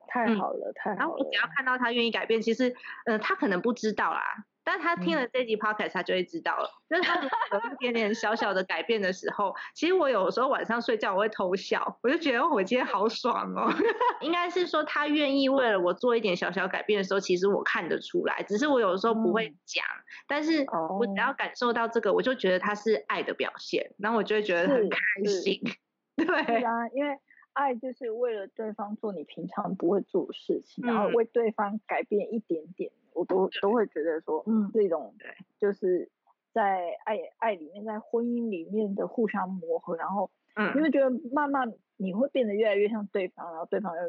[0.08, 0.98] 太好了，太好了。
[0.98, 4.46] 然后我只要看到他愿意改变，其实，呃，他可能不知道啦。
[4.68, 6.70] 但他听了这集 podcast，他就会知道了。
[6.90, 13.72] 就是他有一点点小小的改变的时候，其实我有时候晚上睡觉我会偷笑，我就觉得我今天好爽哦。
[14.20, 19.86] 应该是说他愿意为了我做一点小小改变的时候，其实我看得出来，只是我有的时候不会讲。
[20.28, 20.66] 但是
[21.00, 25.62] 我只要感受到这个，我就觉得他是爱的表现，然后我就会觉得很开心。
[26.18, 26.26] 对
[26.62, 27.18] 啊，因为
[27.54, 32.92] 爱就是为了对方做你平常不会做的事情，然后为对方改变一点点。
[33.18, 35.16] 我都都会觉得说，嗯，这种
[35.60, 36.10] 就是
[36.54, 44.04] 在爱爱里面，在婚姻里面的互相磨合，然后，嗯，你会觉得慢慢你会变得越来越像对方，然后对方又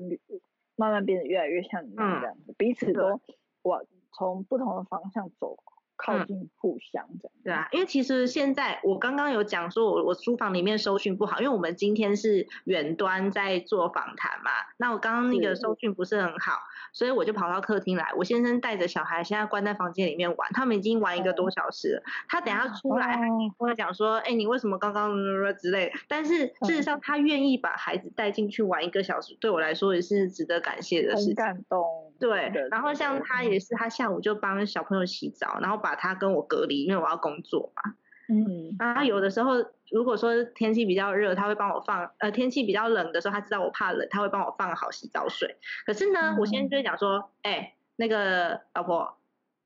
[0.76, 3.20] 慢慢变得越来越像你这样子，彼此都
[3.62, 5.56] 往从不同的方向走。
[5.98, 7.32] 靠近互相这样。
[7.44, 16.60] 对啊，因为其实现在我刚刚有讲说，我我书房里面收讯不好，因为我们今天是远端在做访谈嘛，那我刚刚那个收讯不是很好，
[16.92, 23.18] 所以我就跑到客厅来，我先生带着小孩现在关在房间里面玩，他们已经玩一个多小时了，他等下出来
[23.56, 25.12] 会讲说，哎，你为什么刚刚
[25.58, 31.28] 之类，但是事实上他愿意把孩子带进去玩一个小时，对我来说也是值得感谢的事情。
[31.28, 31.84] 很感动。
[32.18, 37.94] 对，然后像他也是，他下午就帮小朋友洗澡，然后把把他跟我隔离，因为我要工作嘛。
[38.28, 39.54] 嗯，然后有的时候，
[39.90, 45.56] 如果说天气比较热，他会帮我放；呃，天气比较冷的时候，他知道我怕冷，他会帮我放好洗澡水。
[45.86, 49.16] 可是呢，我现在就会讲说，哎，那个老婆，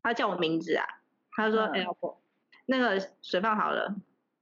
[0.01, 0.87] 他叫我名字啊，
[1.33, 2.23] 他说，哎，老婆，
[2.67, 3.93] 那个水放好了，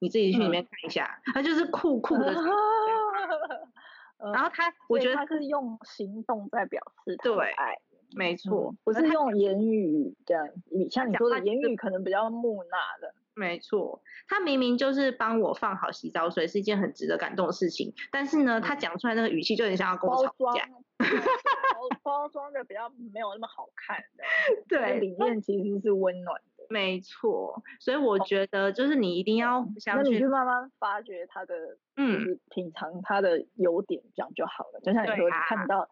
[0.00, 1.22] 你自己去里面看一下。
[1.32, 2.30] 他就是酷酷的，
[4.34, 7.78] 然后他，我觉得他是用行动在表示对爱。
[8.12, 13.14] 没错，不是用言语这样，你像你说的言语可能比较木讷的。
[13.32, 20.68] 没错，他明明就是帮我放好洗澡水，是一件很值得感动的事情，但是呢，他讲出来那个语气就很像要跟我吵架。
[21.00, 24.24] 包包装的比较没有那么好看的，
[24.68, 26.66] 对，里面其实是温暖的。
[26.68, 34.80] 没错，所以我觉得就是你一定要相信，那你就慢慢发掘他的，嗯，品尝他的优点，这样就好了。
[34.80, 35.88] 就像你说看到。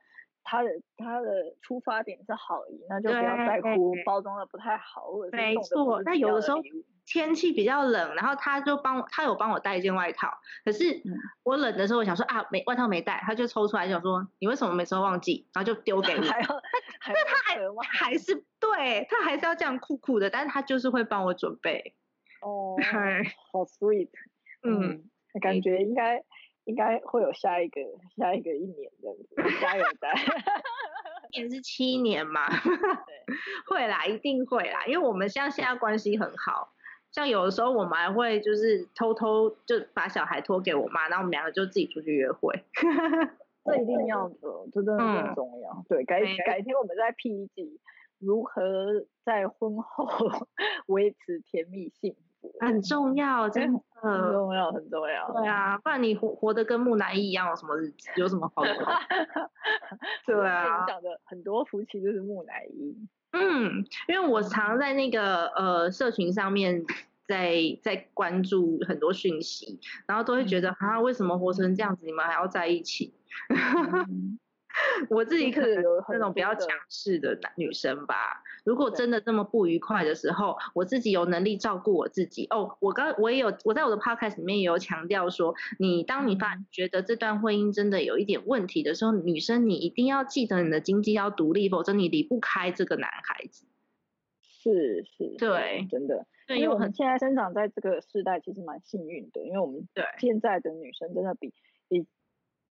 [0.50, 1.28] 他的他的
[1.60, 6.02] 出发点是好意，那就不要在乎包装的不太好，或者是没错。
[6.02, 6.58] 那有的时候
[7.04, 10.28] 天气比较冷，然后他就帮他有帮我带一件外套，
[10.64, 11.02] 可是
[11.42, 16.22] 我冷的时候我想说啊没外套没带，他就抽出来想说你为什么每次都忘记，然后就丢给我。
[16.22, 16.46] 还要，
[17.04, 21.94] 但他还还是对他还是要这样酷酷的，但是他就是会帮我准备。
[22.40, 22.74] 哦，
[23.52, 24.08] 好 sweet，
[24.62, 25.10] 嗯，
[25.42, 26.24] 感觉应该。
[26.68, 27.80] 应该会有下一个
[28.18, 30.12] 下一个一年这样子，加油在。
[31.32, 32.46] 一年是七年嘛？
[32.46, 33.34] 对，
[33.66, 36.74] 会啦，一定会啦，因为我们像现在关系很好，
[37.10, 42.54] 像有的时候我们还会就是偷偷就把小孩托给我妈，然后我们两个就自己出去约会。
[43.64, 44.36] 这一定要的，
[44.72, 45.84] 这真的很重要。
[45.88, 47.80] 对，改改天我们再 P 一集
[48.18, 50.06] 如何在婚后
[50.86, 52.20] 维持甜蜜幸福。
[52.60, 55.32] 很重要，真的 很重要，很重要。
[55.32, 58.08] 对啊，不然你活活得跟木乃伊一样，有什么日子？
[58.16, 58.74] 有什么好的？
[60.26, 62.96] 对啊， 讲的很多夫妻就是木乃伊。
[63.32, 66.84] 嗯，因为我常在那个呃社群上面，
[67.26, 73.14] 在在关注很多讯息，然后都会觉得啊，为什么活成这样子，你们还要在一起？
[75.10, 78.42] 我自己可能有那种比较强势的男女生吧。
[78.68, 82.46] 如果真的这么不愉快的时候，我自己有能力照顾我自己。
[82.50, 93.64] 哦，我刚我也有我在我的 podcast 里面也有强调说，你当你发觉得这段婚姻真的有一点问题的时候，女生你一定要记得你的经济要独立，否则你离不开这个男孩子。
[94.42, 96.26] 是是，对，真的。
[96.48, 101.54] 因为我们现在生长在这个时代，其实蛮幸运的，因为我们对现在的女生真的比
[101.88, 102.06] 比。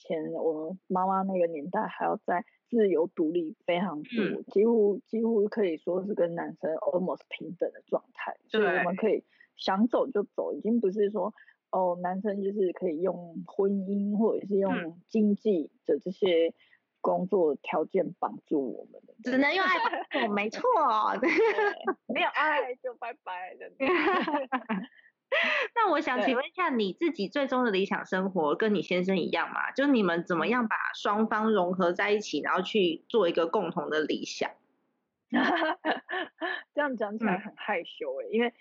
[0.05, 9.25] 前我们妈妈那个年代还要在自由独立非常多，几乎几乎可以说是跟男生 almost 平等的状态，所以我们可以
[9.57, 11.33] 想走就走，已经不是说
[11.71, 16.55] 哦男生就是可以用婚姻或者是用经济的这些
[17.01, 20.63] 工作条件帮助我们的，只能用爱，没错，
[22.09, 23.71] 没有爱就拜拜的。
[25.75, 29.71] 那我想请问一下，你自己最终的理想生活跟你先生一样吗？
[29.73, 34.51] 就你们怎么样把双方融合在一起，然后去做一个共同的理想？
[36.75, 38.53] 这样讲起来很害羞哎，因为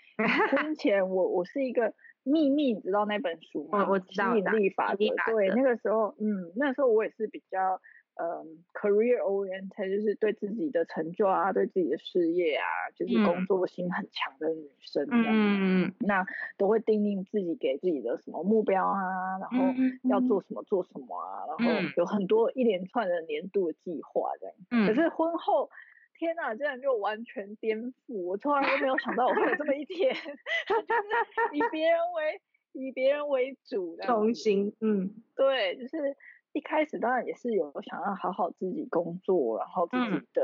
[0.51, 3.87] 婚 前我我是一个秘密，你知道那本书吗？
[3.89, 4.97] 我知道吸引力法则。
[5.31, 7.79] 对，那个时候，嗯，那时候我也是比较。
[8.15, 12.63] 嗯，career oriented 就是对自己的成就啊，对自己的事业啊，
[12.95, 15.07] 就是工作心很强的女生。
[15.09, 16.23] 嗯嗯那
[16.55, 18.99] 都会定定自己给自己的什么目标啊，
[19.39, 19.65] 然后
[20.03, 24.55] 要做什么做什么啊，然后有很多一连串的年度的计划这样。
[24.69, 24.87] 嗯。
[24.87, 25.71] 可是婚后，
[26.19, 28.21] 天哪，竟然就完全颠覆！
[28.21, 30.13] 我从来都没有想到我会有这么一天，
[30.69, 32.41] 就是以别人为
[32.73, 34.05] 以别人为主的。
[34.05, 36.15] 中心，嗯，对，就是。
[36.53, 40.43] 一开始当然也是有想要好好自己工作，然后自己的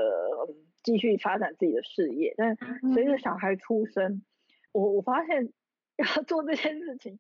[0.84, 2.58] 继续发展自己的事业，但
[2.94, 3.18] 随着。
[3.20, 4.24] 小孩出生，
[4.72, 5.52] 我我发现
[5.98, 7.20] 要做这些事情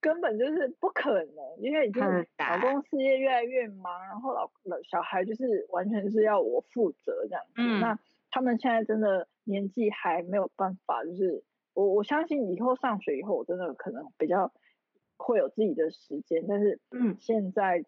[0.00, 7.62] 根本就是不可能，因为已经老公事业越来越忙，然后老老小孩就是完全是要我负责这样子。
[7.80, 7.96] 那
[8.30, 11.44] 他们现在真的年纪还没有办法，就是
[11.74, 14.52] 我我相信以后上学以后，我真的可能比较
[15.16, 17.84] 会有自己的时间，但是嗯，现在。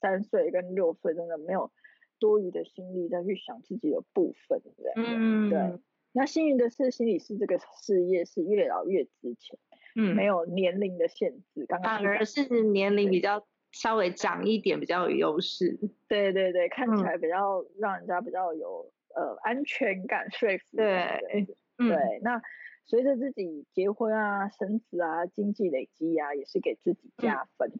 [0.00, 1.70] 三岁跟六岁真的没有
[2.18, 5.80] 多余的心力再去想自己的部分，这样对。
[6.12, 9.56] 那幸运的是，心理师这个事业是越老越值钱，
[9.94, 11.64] 嗯，没有年龄的限制。
[11.68, 15.78] 刚刚反而是年龄比较稍微长一点比较有优势。
[16.08, 20.78] 对对对，看起来比较让人家比较有呃安全感，说服。
[20.78, 22.42] 对对，那
[22.86, 27.70] 随着自己结婚啊、生子啊、经济累积啊，也是给自己加分。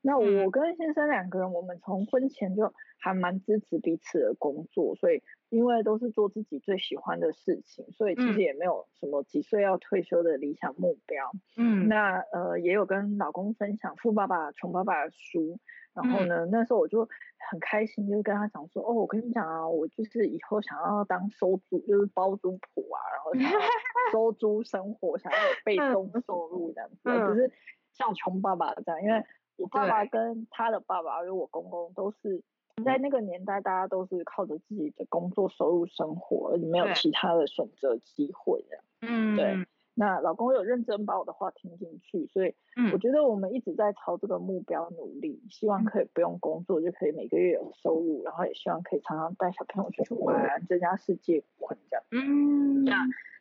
[0.00, 11.30] 那我跟先生两个人，我们从婚前就还蛮支持彼此的工作，所以因为都是做自己最喜欢的事情，所以其实也没有什么几岁要退休的理想目标。
[11.56, 15.58] 嗯，那呃也有跟老公分享《富爸爸穷爸爸》的书，
[15.94, 17.08] 然后呢那时候我就
[17.50, 23.02] 很开心，就跟他讲说，哦，我跟你讲啊，我就是以后想要当收租，就是包租婆啊，
[23.34, 23.58] 然后
[24.12, 27.52] 收租生活，想要有被动收入这样子，就是
[27.92, 29.24] 像穷爸爸这样，因为。
[29.58, 32.42] 我爸爸跟他的爸爸，还有我公公，都是
[32.84, 38.78] 在那个年代，大家都是靠着自己的工作收入生活，而没有其他的选择机会的。
[39.02, 39.66] 嗯，对。
[39.94, 42.54] 那老公有认真把我的话听进去，所以
[42.92, 52.04] 我觉得我们一直在朝这个目标努力，希望可以不用工作就可以每个月有收入，然后也希望可以常常带小朋友出去玩，增加世界观这样。
[52.12, 52.94] 嗯，那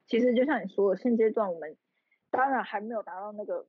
[0.08, 1.78] 其实就像你说的，现阶段我们
[2.32, 3.68] 当然还没有达到那个。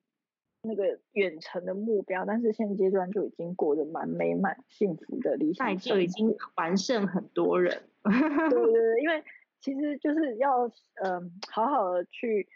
[0.68, 7.82] 那个远程的目标，但是现阶段就已经过得蛮美满、幸福的理想，就已经完胜很多人。
[8.04, 9.24] 对对对，因为
[9.58, 10.70] 其实就是要
[11.02, 12.46] 嗯，好好的去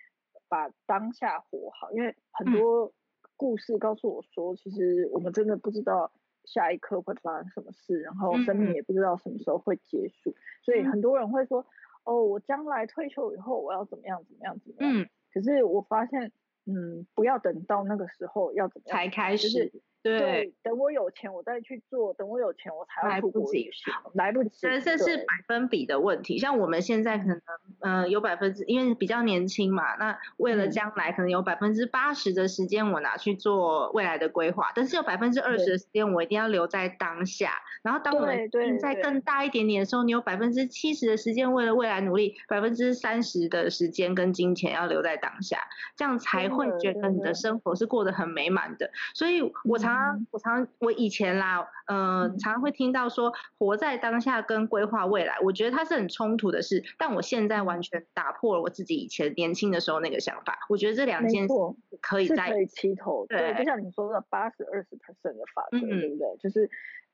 [0.48, 2.92] 把当下活好，因为很多
[3.36, 6.12] 故事告诉我说，其实我们真的不知道
[6.44, 11.66] 下一刻会发生什么事，然后生命也不知道什么时候会结束，所以很多人会说，
[12.04, 15.02] 哦，我将来退休以后我要怎么样怎么样怎么样。
[15.02, 16.30] 嗯，可是我发现。
[16.64, 19.72] 嗯，不要等到那个时候要怎么样才开始。
[20.02, 24.58] 对，等我有钱我再去做，等我有钱我才要出国旅行，来不及。
[24.62, 27.40] 但这是百分比的问题，像我们现在可能，
[27.80, 37.52] 嗯，有百分之，因为比较年轻嘛，那为了将来可能有百分之八十的时间我拿去做未来的规划，但是有百分之二十的时间我一定要留在当下。
[37.84, 45.58] 然后当我们在更大一点点的时候，你有百分之七十的时间为了未来努力，百分之三十的时间跟金钱要留在当下，
[45.94, 48.90] 这样才会觉得你的生活是过得很美满的。
[49.14, 49.91] 所以我常。
[50.30, 56.82] 我常我以前啦，嗯，常常会听到说活在当下跟规划未来，我觉得它是很冲突的事。
[56.98, 60.58] 但我现在完全打破了我自己以前年轻的时候那个想法。
[60.68, 61.54] 我觉得这两件事
[62.00, 66.36] 可以在可以齐头，对，就像你说的八十二十 percent 的法则，对不对？
[66.40, 66.70] 就是。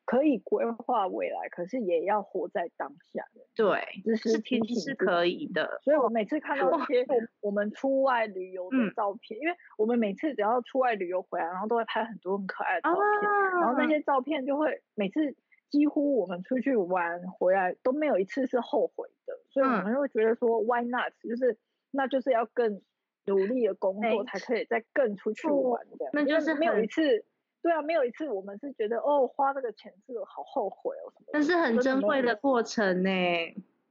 [0.09, 3.23] 可以规划未来，可是也要活在当下。
[3.55, 5.79] 对，这是天气是可以的。
[5.83, 7.05] 所以我每次看到 一些
[7.43, 13.31] 我们出外旅游的照片，因为我们每次只要出外旅游回来，然后都会拍很多很可爱的照片，
[13.61, 15.37] 然后那些照片就会每次
[15.69, 21.13] 几乎我们出去玩回来都没有一次是后悔的，所以我们会觉得说 Why not？
[21.23, 21.59] 就是
[21.91, 22.81] 那就是要更
[23.27, 27.27] 努力的工作才可以再更出去玩的，那就是没有一次。
[27.63, 31.27] 对啊，没有一次我们是觉得哦，花这个钱是好后悔哦什么。
[31.33, 33.11] 但是很珍贵的过程呢。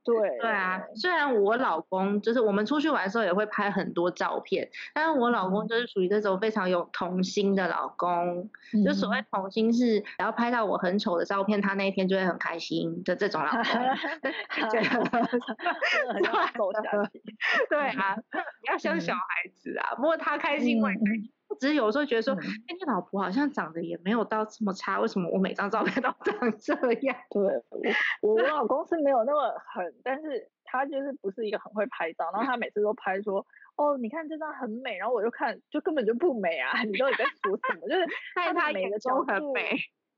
[0.04, 0.16] 对。
[0.40, 8.50] 对啊，虽然我老公就是我们出去玩的时候也会拍很多照片，但是我老公就是属于这种非常有童心的老公，
[8.86, 13.62] 就所谓童心是，然后拍到我很丑的照片，他那一天就会很开心的这种老公。
[17.70, 19.20] 对啊，你要像小孩
[19.54, 21.30] 子啊，不过他开心我也开心。
[21.60, 27.16] 只是有时候觉得说，嗯哎、你老婆好像长得也没有到这么差，为什么我每张照片都长 这样？
[27.30, 27.80] 对我
[28.22, 33.46] 我我老公是没有那么狠，但是他就是不是一个很会拍照，然后他每次都拍说，
[33.76, 37.88] 哦，你看这张很美，然后我就看就根本就不美啊， 你到底在说什么？
[37.88, 38.06] 就是
[38.36, 39.72] 他的美的角度，很美。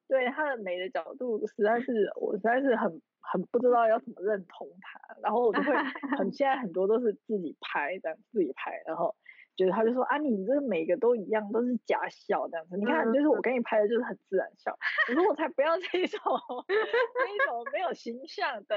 [0.08, 5.72] 对他的美的角度，实在是我实在是很很不知道要怎么认同他，然后我就会
[6.18, 9.16] 很现在很多都是自己拍这样自己拍，然后
[9.60, 14.78] 觉得他就说啊，你这每个都一样，都是假笑这样子，你看嗯就是我给你拍的就是很自然笑，
[15.10, 16.22] 我说我才不要这种
[16.64, 18.76] 这种没有形象的，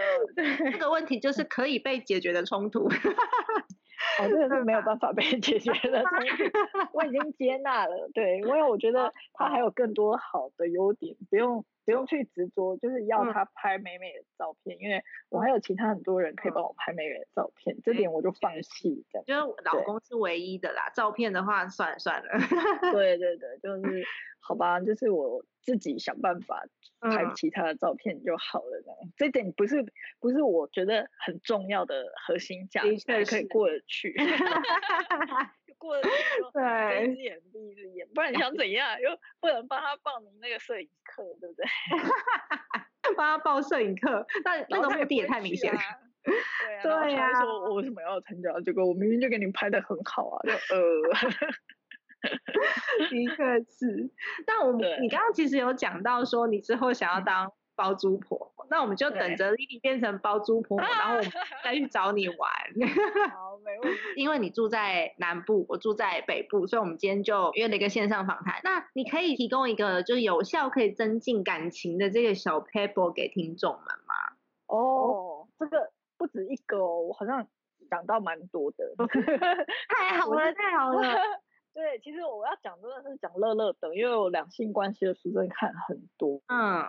[0.72, 2.89] 这个问题就是可以被解决的冲突。
[4.20, 6.03] 哦，这个是没有办法被解决的
[6.92, 19.24] 我已经接纳了，对，因为我觉得他还有更多好的优点，不用不用去执着，就是要嗯他拍美美的照片，因为我还有其他很多人可以帮我拍美美的照片，这点我就放弃这样。
[19.26, 22.28] 就是我老公是唯一的啦，照片的话算了算了。
[22.92, 24.05] 对对对，就是
[24.40, 26.65] 好吧，就是我自己想办法
[27.01, 28.99] 拍嗯其他的照片就好了这样。
[29.17, 29.85] 这点不是
[30.21, 34.15] 不是我觉得很重要的核心价还可以过得去。
[35.79, 36.09] 过得去
[36.39, 38.99] 就睁对一只眼闭一只眼，不然你想怎样？
[39.03, 39.11] 又
[39.41, 41.65] 不能帮他报名那个摄影课，对不对？
[43.17, 45.81] 帮他报摄影课，那那个目的也太明显了。
[45.81, 45.99] 啊。
[46.23, 46.37] 对
[46.93, 48.87] 啊，对啊说我为什么要参加这个？
[48.87, 50.79] 我明明就给你拍的很好啊，就呃，
[53.11, 54.11] 的确是，
[54.47, 61.33] 那我们你刚刚其实有讲到说你之后想要当包租婆，那我们就等对着 Lily 变成包租婆，然后我们
[61.64, 62.39] 再去找你玩。
[63.33, 63.99] 好，没问题。
[64.16, 68.61] 因为你住在南部，我住在北部，所以我们今天就约了一个线上访谈。
[68.62, 74.14] 那你可以提供一个就是有效可以增进感情的这个小 paper 给听众们吗？
[74.66, 77.47] 哦，这个不止一个哦，我好像
[77.91, 78.85] 讲到蛮多的。
[79.89, 81.03] 太好了，太好了。
[81.75, 86.83] 对，其实我要讲真的是讲乐乐的，因为我两性关系的书真的看很多嗯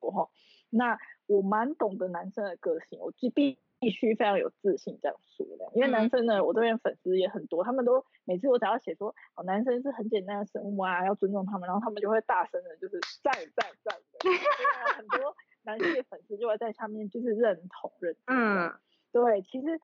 [0.00, 0.28] 哈。
[0.70, 14.30] 那我蛮懂得男生的个性，我必必必须非常有自信这样说的，因为男嗯生呢，我这边粉丝也很多，他们都每次我只要写说哦，男生是很简单的生物啊，要尊重他们，然后他们就会大声的就是赞赞赞的，
[14.96, 18.34] 很多男性的粉丝就会在下面就是认同认同。
[18.36, 18.74] 嗯
[19.12, 19.80] 对，其实，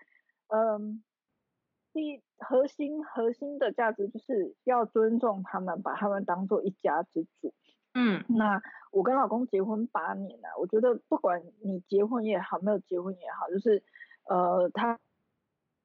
[0.49, 1.05] 嗯，
[1.93, 7.53] 第核心核心的价值就是要尊重他们，把他们当做一家之主。
[7.93, 8.63] 嗯那
[8.93, 13.83] 我跟老公结婚八年了、我觉得不管你结婚也好，没有结婚也好，就是
[14.29, 15.01] 呃，他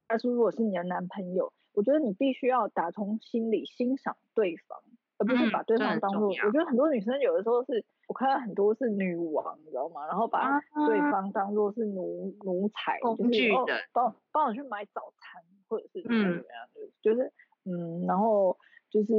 [0.07, 4.77] 他说如果是你的男朋友，我觉得你必须要打从心里欣赏对方，
[5.17, 6.27] 而不是嗯把对方当做。
[6.27, 10.05] 我觉得很多女生有的时候是，我看到很多是女王，你知道吗？
[10.05, 13.51] 然后把对啊方当做是奴奴才，就是
[13.91, 16.45] 帮帮我去买早餐，或者是怎么嗯。
[16.53, 17.31] 样的，就是
[17.65, 18.57] 嗯，然后
[18.89, 19.13] 就是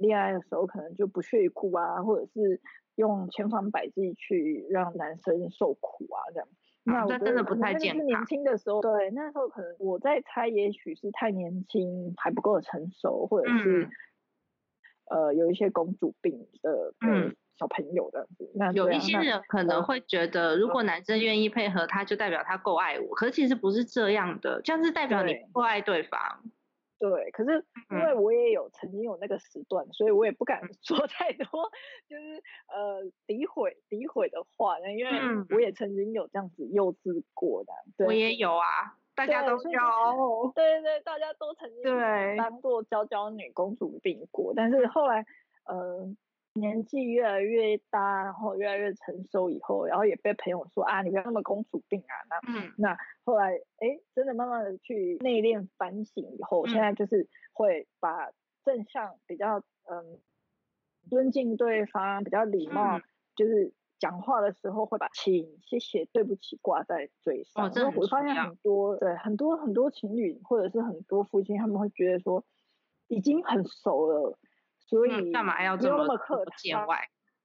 [0.00, 2.60] 恋爱的时候可能就不屑一顾啊，或者是
[2.96, 6.48] 用千方百计去让男生受苦啊，这样。
[6.84, 13.90] 那我真的不太健康年轻的时候，对，那时候可能我在猜，也许是太年轻，还不够成熟，或者是、嗯。
[15.10, 18.50] 呃有一些公主病的呃嗯小朋友的样子。
[18.54, 23.14] 那有一些人可能呃会觉得，如果男生愿意配合他，就代表他够爱我。
[23.14, 26.18] 可是其实不是这样的，这样是代表你对不够爱对方。
[26.98, 31.46] 对，可是因嗯为我也有曾经有那个时段，所以我也不敢说 太多，
[32.06, 40.52] 就是呃诋毁诋毁的话呢，因为嗯我也曾经有这样子幼稚过的，对，我也有啊，大家都对所以有。
[40.54, 45.24] 对对对，大家都曾经对当过娇娇女、公主病过，但是后来
[45.64, 46.06] 呃
[46.54, 58.30] 年纪越来越大，然后越来越成熟以后，然后也被朋友说啊，你不要那么公主病啊，那嗯那后来，哎，真的慢慢的去内敛反省以后，现嗯在就是会把
[58.64, 60.18] 正向比较嗯
[61.08, 63.02] 尊敬对方，比较礼貌，嗯
[63.36, 67.70] 就是讲话的时候会把请、谢谢、对不起挂在嘴上。
[67.94, 72.44] 我发现很多对很多很多情侣或者是很多夫妻，他们会觉得说
[73.08, 74.38] 已经很熟了，
[74.90, 76.98] 所以嗯，干嘛要这么么客套见外？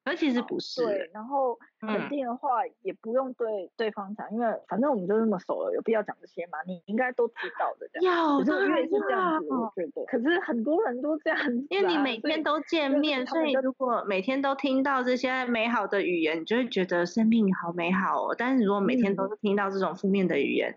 [0.04, 6.60] 而其实不是对欸，，然后嗯肯定的话也不用对对方讲，因为反正我们就那么熟了，有必要讲这些吗？
[6.68, 8.16] 你应该都知道的这样。
[8.16, 10.06] 要可是越当然是这样子，我觉得。
[10.06, 18.36] 可是很多人都这样子、啊，因为你每天都见面，所以如果每天都听到这些美好的语言，你就会觉得生命好美好哦。
[18.38, 20.76] 但是如果每天都嗯是听到这种负面的语言，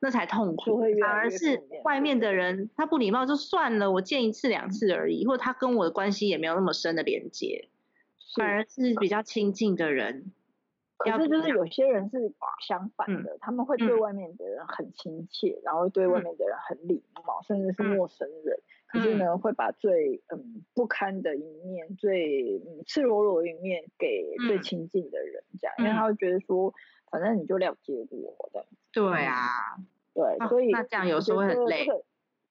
[0.00, 0.82] 那才痛苦。
[0.82, 1.02] 越越。
[1.02, 7.68] 反而是外面的人他不礼貌就算了，我见一次两次而已，或者他跟我的关系也没有那么深的连接，
[8.36, 10.32] 反而是比较亲近的人。
[11.04, 12.32] 要可是就是有些人是
[12.66, 13.86] 相反嗯的，他们会对。
[13.88, 16.24] 嗯外面的人很亲切，然后对外嗯。
[16.24, 17.96] 面的人很礼貌，甚至是嗯。
[17.96, 26.72] 陌生人，可是呢，会把最嗯不堪的一面、最嗯赤裸裸的一面给最亲近的人，这样，因为他会觉得说，
[27.10, 28.66] 反正你就了解我的。
[28.92, 29.76] 对啊，
[30.14, 31.86] 对，所以那这样有时候会很累。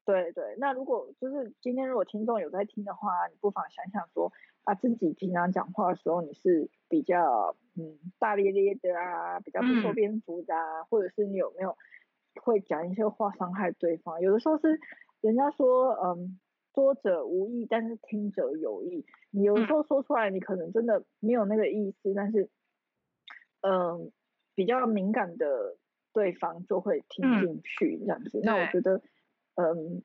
[0.05, 4.31] 对对，那如果就是今天如果听众有在听的话，你不妨想想说，
[4.63, 11.75] 啊自己平常讲话的时候你是比较嗯大咧咧的啊，比较不修边幅的啊，或者是你有没有
[12.43, 14.21] 会讲一些话伤害对方？
[14.21, 14.79] 有的时候是
[15.21, 16.39] 人家说嗯
[16.75, 19.07] 说者无意，但是听者有意。
[19.31, 22.47] 你有时候说出来，你可能真的没有那个意思，但是
[23.61, 24.11] 嗯
[24.55, 25.77] 比较敏感的
[26.13, 28.39] 对方就会听进去这样子。
[28.43, 29.01] 那我觉得。
[29.57, 30.03] 嗯，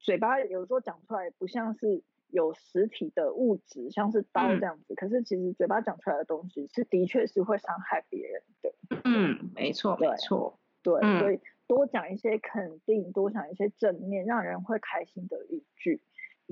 [0.00, 4.96] 嘴巴有时候讲出来不像是有实体的物质，像是刀这样子。
[4.96, 8.74] 可是其实嘴巴讲出来的东西是的确是会伤害别人的。
[9.04, 11.38] 嗯，没错，没错，对，所以
[11.68, 16.02] 多讲一些肯定，多讲一些正面，让人会开心的语句，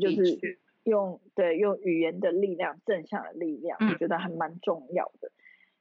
[0.01, 5.33] 就是用对用语言的力量，正向的力量，我觉得还蛮重要的。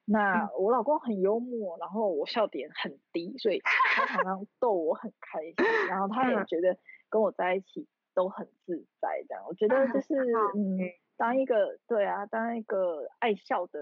[0.06, 5.56] 那我老公很幽默，然后我笑点很低，所以他常常 逗我很开心，
[5.90, 6.78] 然后他也觉得
[7.10, 9.44] 跟我在一起都很自在，这样。
[9.48, 10.16] 我觉得就 是
[10.56, 10.78] 嗯，
[11.18, 13.80] 当一个对啊，当一个爱笑的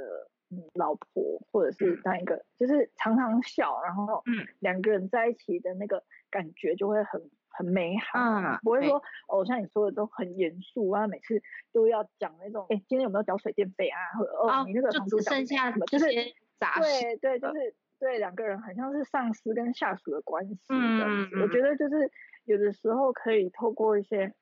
[0.50, 4.48] 嗯老婆，或者是当一个就是常常笑，然后嗯。
[4.60, 7.30] 两个人在一起的那个感觉就会很。
[7.56, 11.42] 很美好，不会说哦，像你说的都很严肃啊，每次
[11.72, 13.98] 都要讲那种，哎，今天有没有缴水电费啊？
[14.18, 16.06] 或者哦，你那个就只剩下什么就是
[16.60, 17.18] 杂事。
[17.22, 21.40] 对对，就是对两个人很像是上司跟下属的关系这样子。
[21.42, 22.12] 我觉得就是
[22.46, 24.34] 有的时候可以透过一些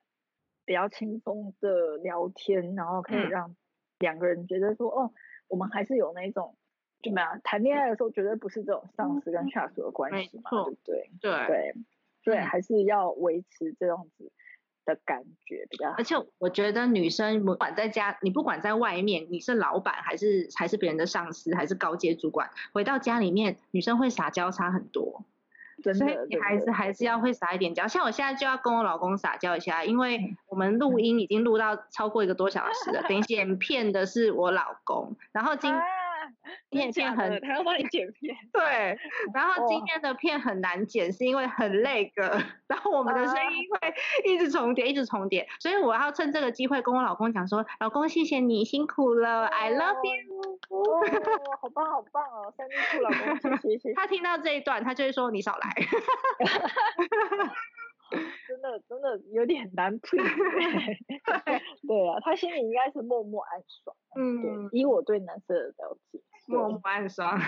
[0.66, 3.56] 比较轻松的聊天，然后可以让
[4.00, 5.12] 两个人觉得说，哦，
[5.48, 6.56] 我们还是有那种
[7.04, 11.12] 怎么样谈恋爱的时候绝对不是这种上司跟下属的关系嘛，对不对？
[11.20, 11.76] 对对。
[12.24, 14.32] 对，还是要维持这样子
[14.86, 15.96] 的感觉比较好。
[15.98, 25.26] 而且我觉得女生不管在家，你不管在外面，你是老板还是还是别人的上司，还是高阶主管，回到家里面，女生会撒娇差很多。
[25.82, 27.88] 所以你还是还是要会撒一点娇。
[27.88, 35.74] 像我现在就要跟我老公撒娇一下，因为我们录音已经录到超过一个多小时了，等剪片的是我老公，然后今。
[36.70, 38.36] 今天片很，他要帮你剪片。
[38.54, 38.98] 对，
[39.34, 43.94] 然后今天的片很难剪，是因为很累个，然后我们的声音会
[44.26, 50.42] 一直重叠，一直重叠，所以我要趁这个机会跟我老公讲说，老公谢谢你辛苦了，I love you。
[50.70, 51.02] 哦，
[51.62, 53.94] 好棒好棒哦，三弟兔老公谢，谢谢。
[53.94, 55.70] 他听到这一段，他就会说你少来。
[58.48, 60.18] 真的真的有点难配，
[61.88, 63.96] 对啊，他心里应该是默默暗爽。
[64.16, 67.40] 嗯，对，以我对男生的了解，默默暗爽。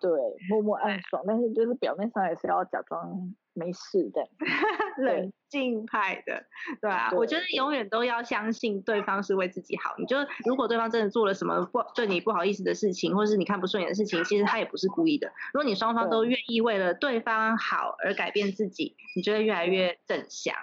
[0.00, 0.10] 对，
[0.50, 3.34] 默默暗爽，但是就是表面上也是要假装。
[3.54, 4.26] 没事的，
[4.96, 6.44] 冷静派的，
[6.80, 9.94] 对啊，我觉得永远都要相信对方是为自己好。
[9.98, 15.32] 你就如果对方真的做了什么不对你不好意思的事情，或是你看不顺眼的事情，其实他也不是故意的。
[15.52, 20.54] 如果你双方都愿意为了对方好而改变自己，你就会越来越正向。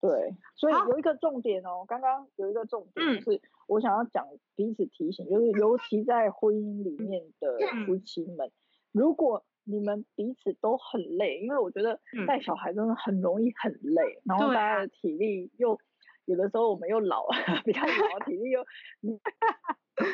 [0.00, 8.50] 对，所以有一个重点哦，刚刚有一个重点就是我想要讲彼此提醒，就是尤其在婚姻里面的夫妻们，
[8.92, 9.42] 如果。
[9.70, 15.78] 你们彼此都很累，因为我觉得带小孩真的很容易很累，然后大家的体力又
[16.24, 17.26] 有的时候我们又老，
[17.66, 18.64] 比较老，体力又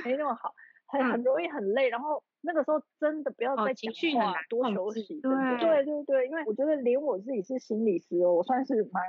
[0.04, 0.52] 没那么好，
[0.86, 1.88] 很很容易很累。
[1.88, 5.20] 然后那个时候真的不要再讲话，多休息。
[5.20, 5.30] 对
[5.60, 9.02] 对对对，因为我觉得连我自己是心理师哦，我算是蛮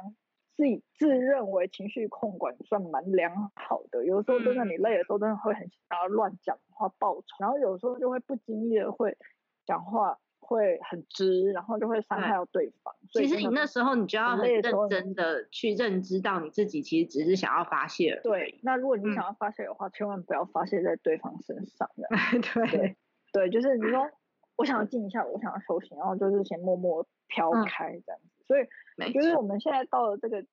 [0.55, 4.05] 自己自认为情绪控管算蛮良好的。
[4.05, 9.17] 有时候真的你累的时候，真的会很想要乱讲话爆吵，然后有时候就会不经意的会
[9.65, 10.19] 讲话。
[10.47, 12.93] 会很直，然后就会伤害到对方。
[13.11, 18.19] 其实你那时候你就要很认真的去认知到你自己其实只是想要发泄。
[18.23, 21.89] 对，那如果你想要发泄的话，千万不要发泄在对方身上。
[22.69, 22.95] 对
[23.33, 24.07] 对，就是你说
[24.55, 28.43] 我想要静一下，我想要休息，然后就是先默默飘开这样子。
[28.47, 28.67] 所以
[28.97, 30.43] 我觉得我们现在到了这个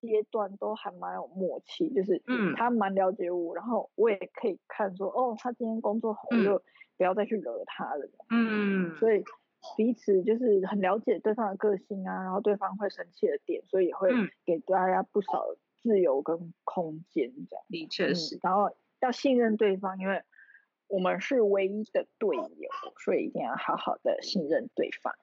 [0.00, 2.22] 阶段都还蛮有默契，就是
[2.56, 6.62] 他蛮了解我，然后我也可以看说哦，他今天工作好，我就
[6.96, 8.08] 不要再去惹他了。
[8.30, 9.22] 嗯，所以。
[9.76, 14.10] 彼此就是很了解对方的个性啊，然后对方会生气的点，所以也会
[14.44, 15.44] 给大家不少
[15.82, 17.64] 自由跟空间这样。
[17.68, 20.22] 的确是，然后要信任对方，因为
[20.88, 22.68] 我们是唯一的队友，
[23.04, 25.14] 所以一定要好好的信任对方。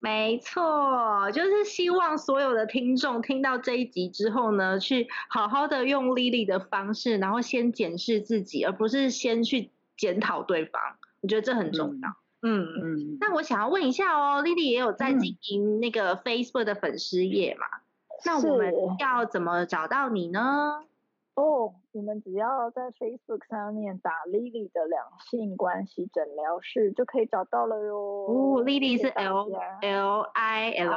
[0.00, 10.80] 没错，就是希望所有的听众听到这一集之后呢，去好好的用丽丽的方式，然后先检视自己，而不是先去检讨对方。
[11.20, 12.08] 我觉得这很重要。
[12.10, 17.66] 嗯嗯嗯，那我想要问一下哦，丽丽也有在经营那个 Facebook 的粉丝页嘛？
[18.24, 20.84] 那我们要怎么找到你呢？
[21.34, 27.96] 哦，你们只要在 Facebook 上面打 Lily 的两性关系诊疗室就可以找到了哟。
[27.96, 29.48] 哦，Lily 是 L
[29.80, 30.90] L I L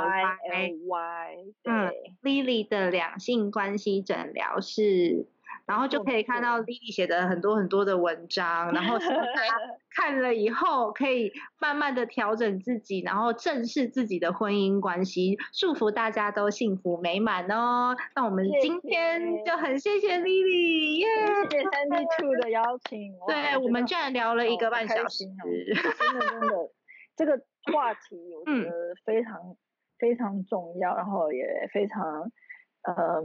[0.87, 1.91] Y，嗯
[2.23, 5.27] ，Lily 的两性关系诊疗室。
[5.71, 8.97] 然后就可以看到 Lily 写的很多很多的文章，然后
[9.95, 17.95] 看了以后可以慢慢的调整自己，然后正视自己的婚姻关系，祝福大家都幸福美满哦。
[18.17, 21.07] 那我们今天就很谢谢 Lily，耶！
[21.49, 26.55] 谢谢三 D Two 的邀请， 对我们居然聊了一个半小时，真的 真的，
[27.15, 27.41] 这个
[27.71, 29.55] 话题我觉得非常
[29.97, 32.29] 非常重要，然后也非常
[32.83, 33.23] 呃。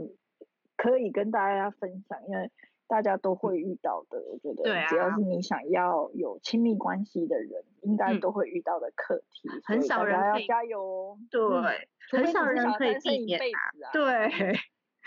[0.77, 2.49] 可以跟大家分享，因为
[2.87, 4.21] 大家都会遇到的。
[4.31, 9.49] 我觉得，只要是你想要有亲密关系的人，应该都会遇到的课题。
[9.65, 11.17] 很少人要加油哦。
[11.29, 13.91] 对，很少人可以避免啊。
[13.91, 14.29] 对，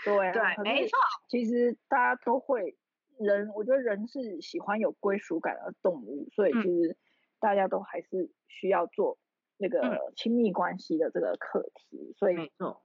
[0.03, 0.99] 对，对，没错。
[1.27, 2.75] 其实大家都会，
[3.17, 6.97] 人，我觉得人是喜欢有归属感的动物，所以其实
[7.39, 9.17] 大家都还是需要做
[9.57, 12.13] 那个亲密关系的这个课题。
[12.17, 12.83] 所以，没错，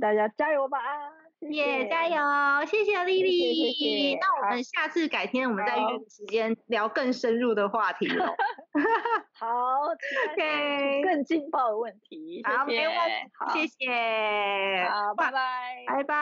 [0.00, 0.78] 大家加油吧！
[1.50, 2.66] 耶，加油！
[2.66, 4.14] 谢谢丽丽。
[4.16, 8.24] 那我们下次改天，我们再约时间聊更深入的话题喽。
[9.38, 9.46] 好
[9.82, 12.42] ，OK，更劲爆的问题。
[12.44, 13.60] 好，没问题。
[13.60, 14.88] 谢谢。
[14.88, 16.14] 好，拜拜，拜拜。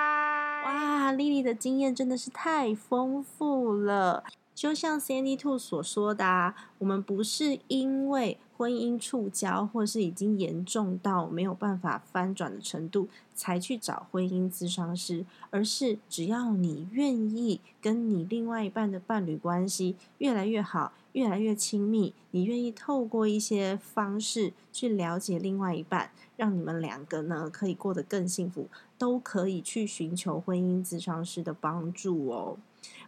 [0.65, 4.25] 哇，丽丽的经验真的是太丰富了。
[4.55, 32.57] 就像 Sandy Two 所说的啊，我们不是因为婚姻触礁，或是已经严重到没有办法翻转的程度，才去找婚姻咨商师，而是只要你愿意跟你另外一半的伴侣关系越来越好，越来越亲密，你愿意透过一些方式去了解另外一半，让你们两个呢可以过得更幸福，都可以去寻求婚姻咨商师的帮助哦。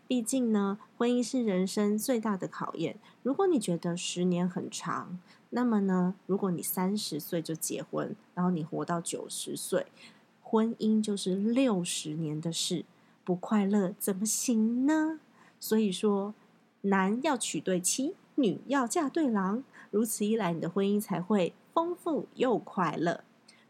[0.07, 2.97] 毕竟呢，婚姻是人生最大的考验。
[3.23, 5.19] 如果你觉得十年很长，
[5.57, 9.87] 那么呢，如果你三十岁就结婚，然后你活到九十岁，
[10.43, 12.85] 婚姻就是六十年的事，
[13.25, 15.21] 不快乐怎么行呢？
[15.61, 16.35] 所以说，
[16.81, 23.23] 男要娶对妻，女要嫁对郎，如此一来，你的婚姻才会丰富又快乐。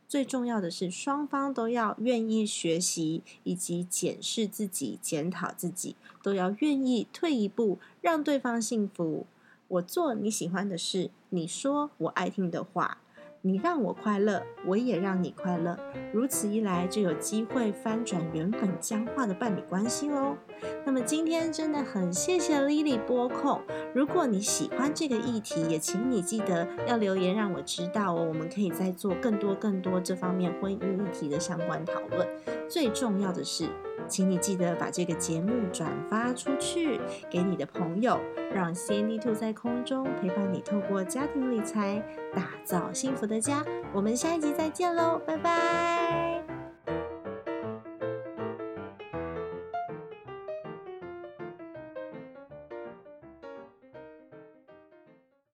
[0.08, 9.26] 最重要的是，双方都要愿意学习，以及检视自己、检讨自己，都要愿意退一步，让对方幸福。
[9.66, 12.98] 我做你喜欢的事，你说我爱听的话。
[13.46, 15.78] 你让我快乐，我也让你快乐，
[16.14, 20.34] 如此一来就有机会翻转原本僵化的伴侣关系喽。
[20.84, 23.60] 那么今天真的很谢谢 Lily 播控，
[23.94, 32.26] 如果你喜欢这个议题，也请你记得要留言让我知道哦，我们可以再做更多更多这方面婚姻议题的相关讨论。
[32.68, 33.68] 最重要的是。
[34.06, 37.00] 请你记得把这个节目转发出去，
[37.30, 38.20] 给你的朋友，
[38.52, 43.64] 让 CND Two 在空中陪伴你，透过家庭理财打造幸福的家。
[43.94, 46.43] 我们下一集再见喽，拜拜。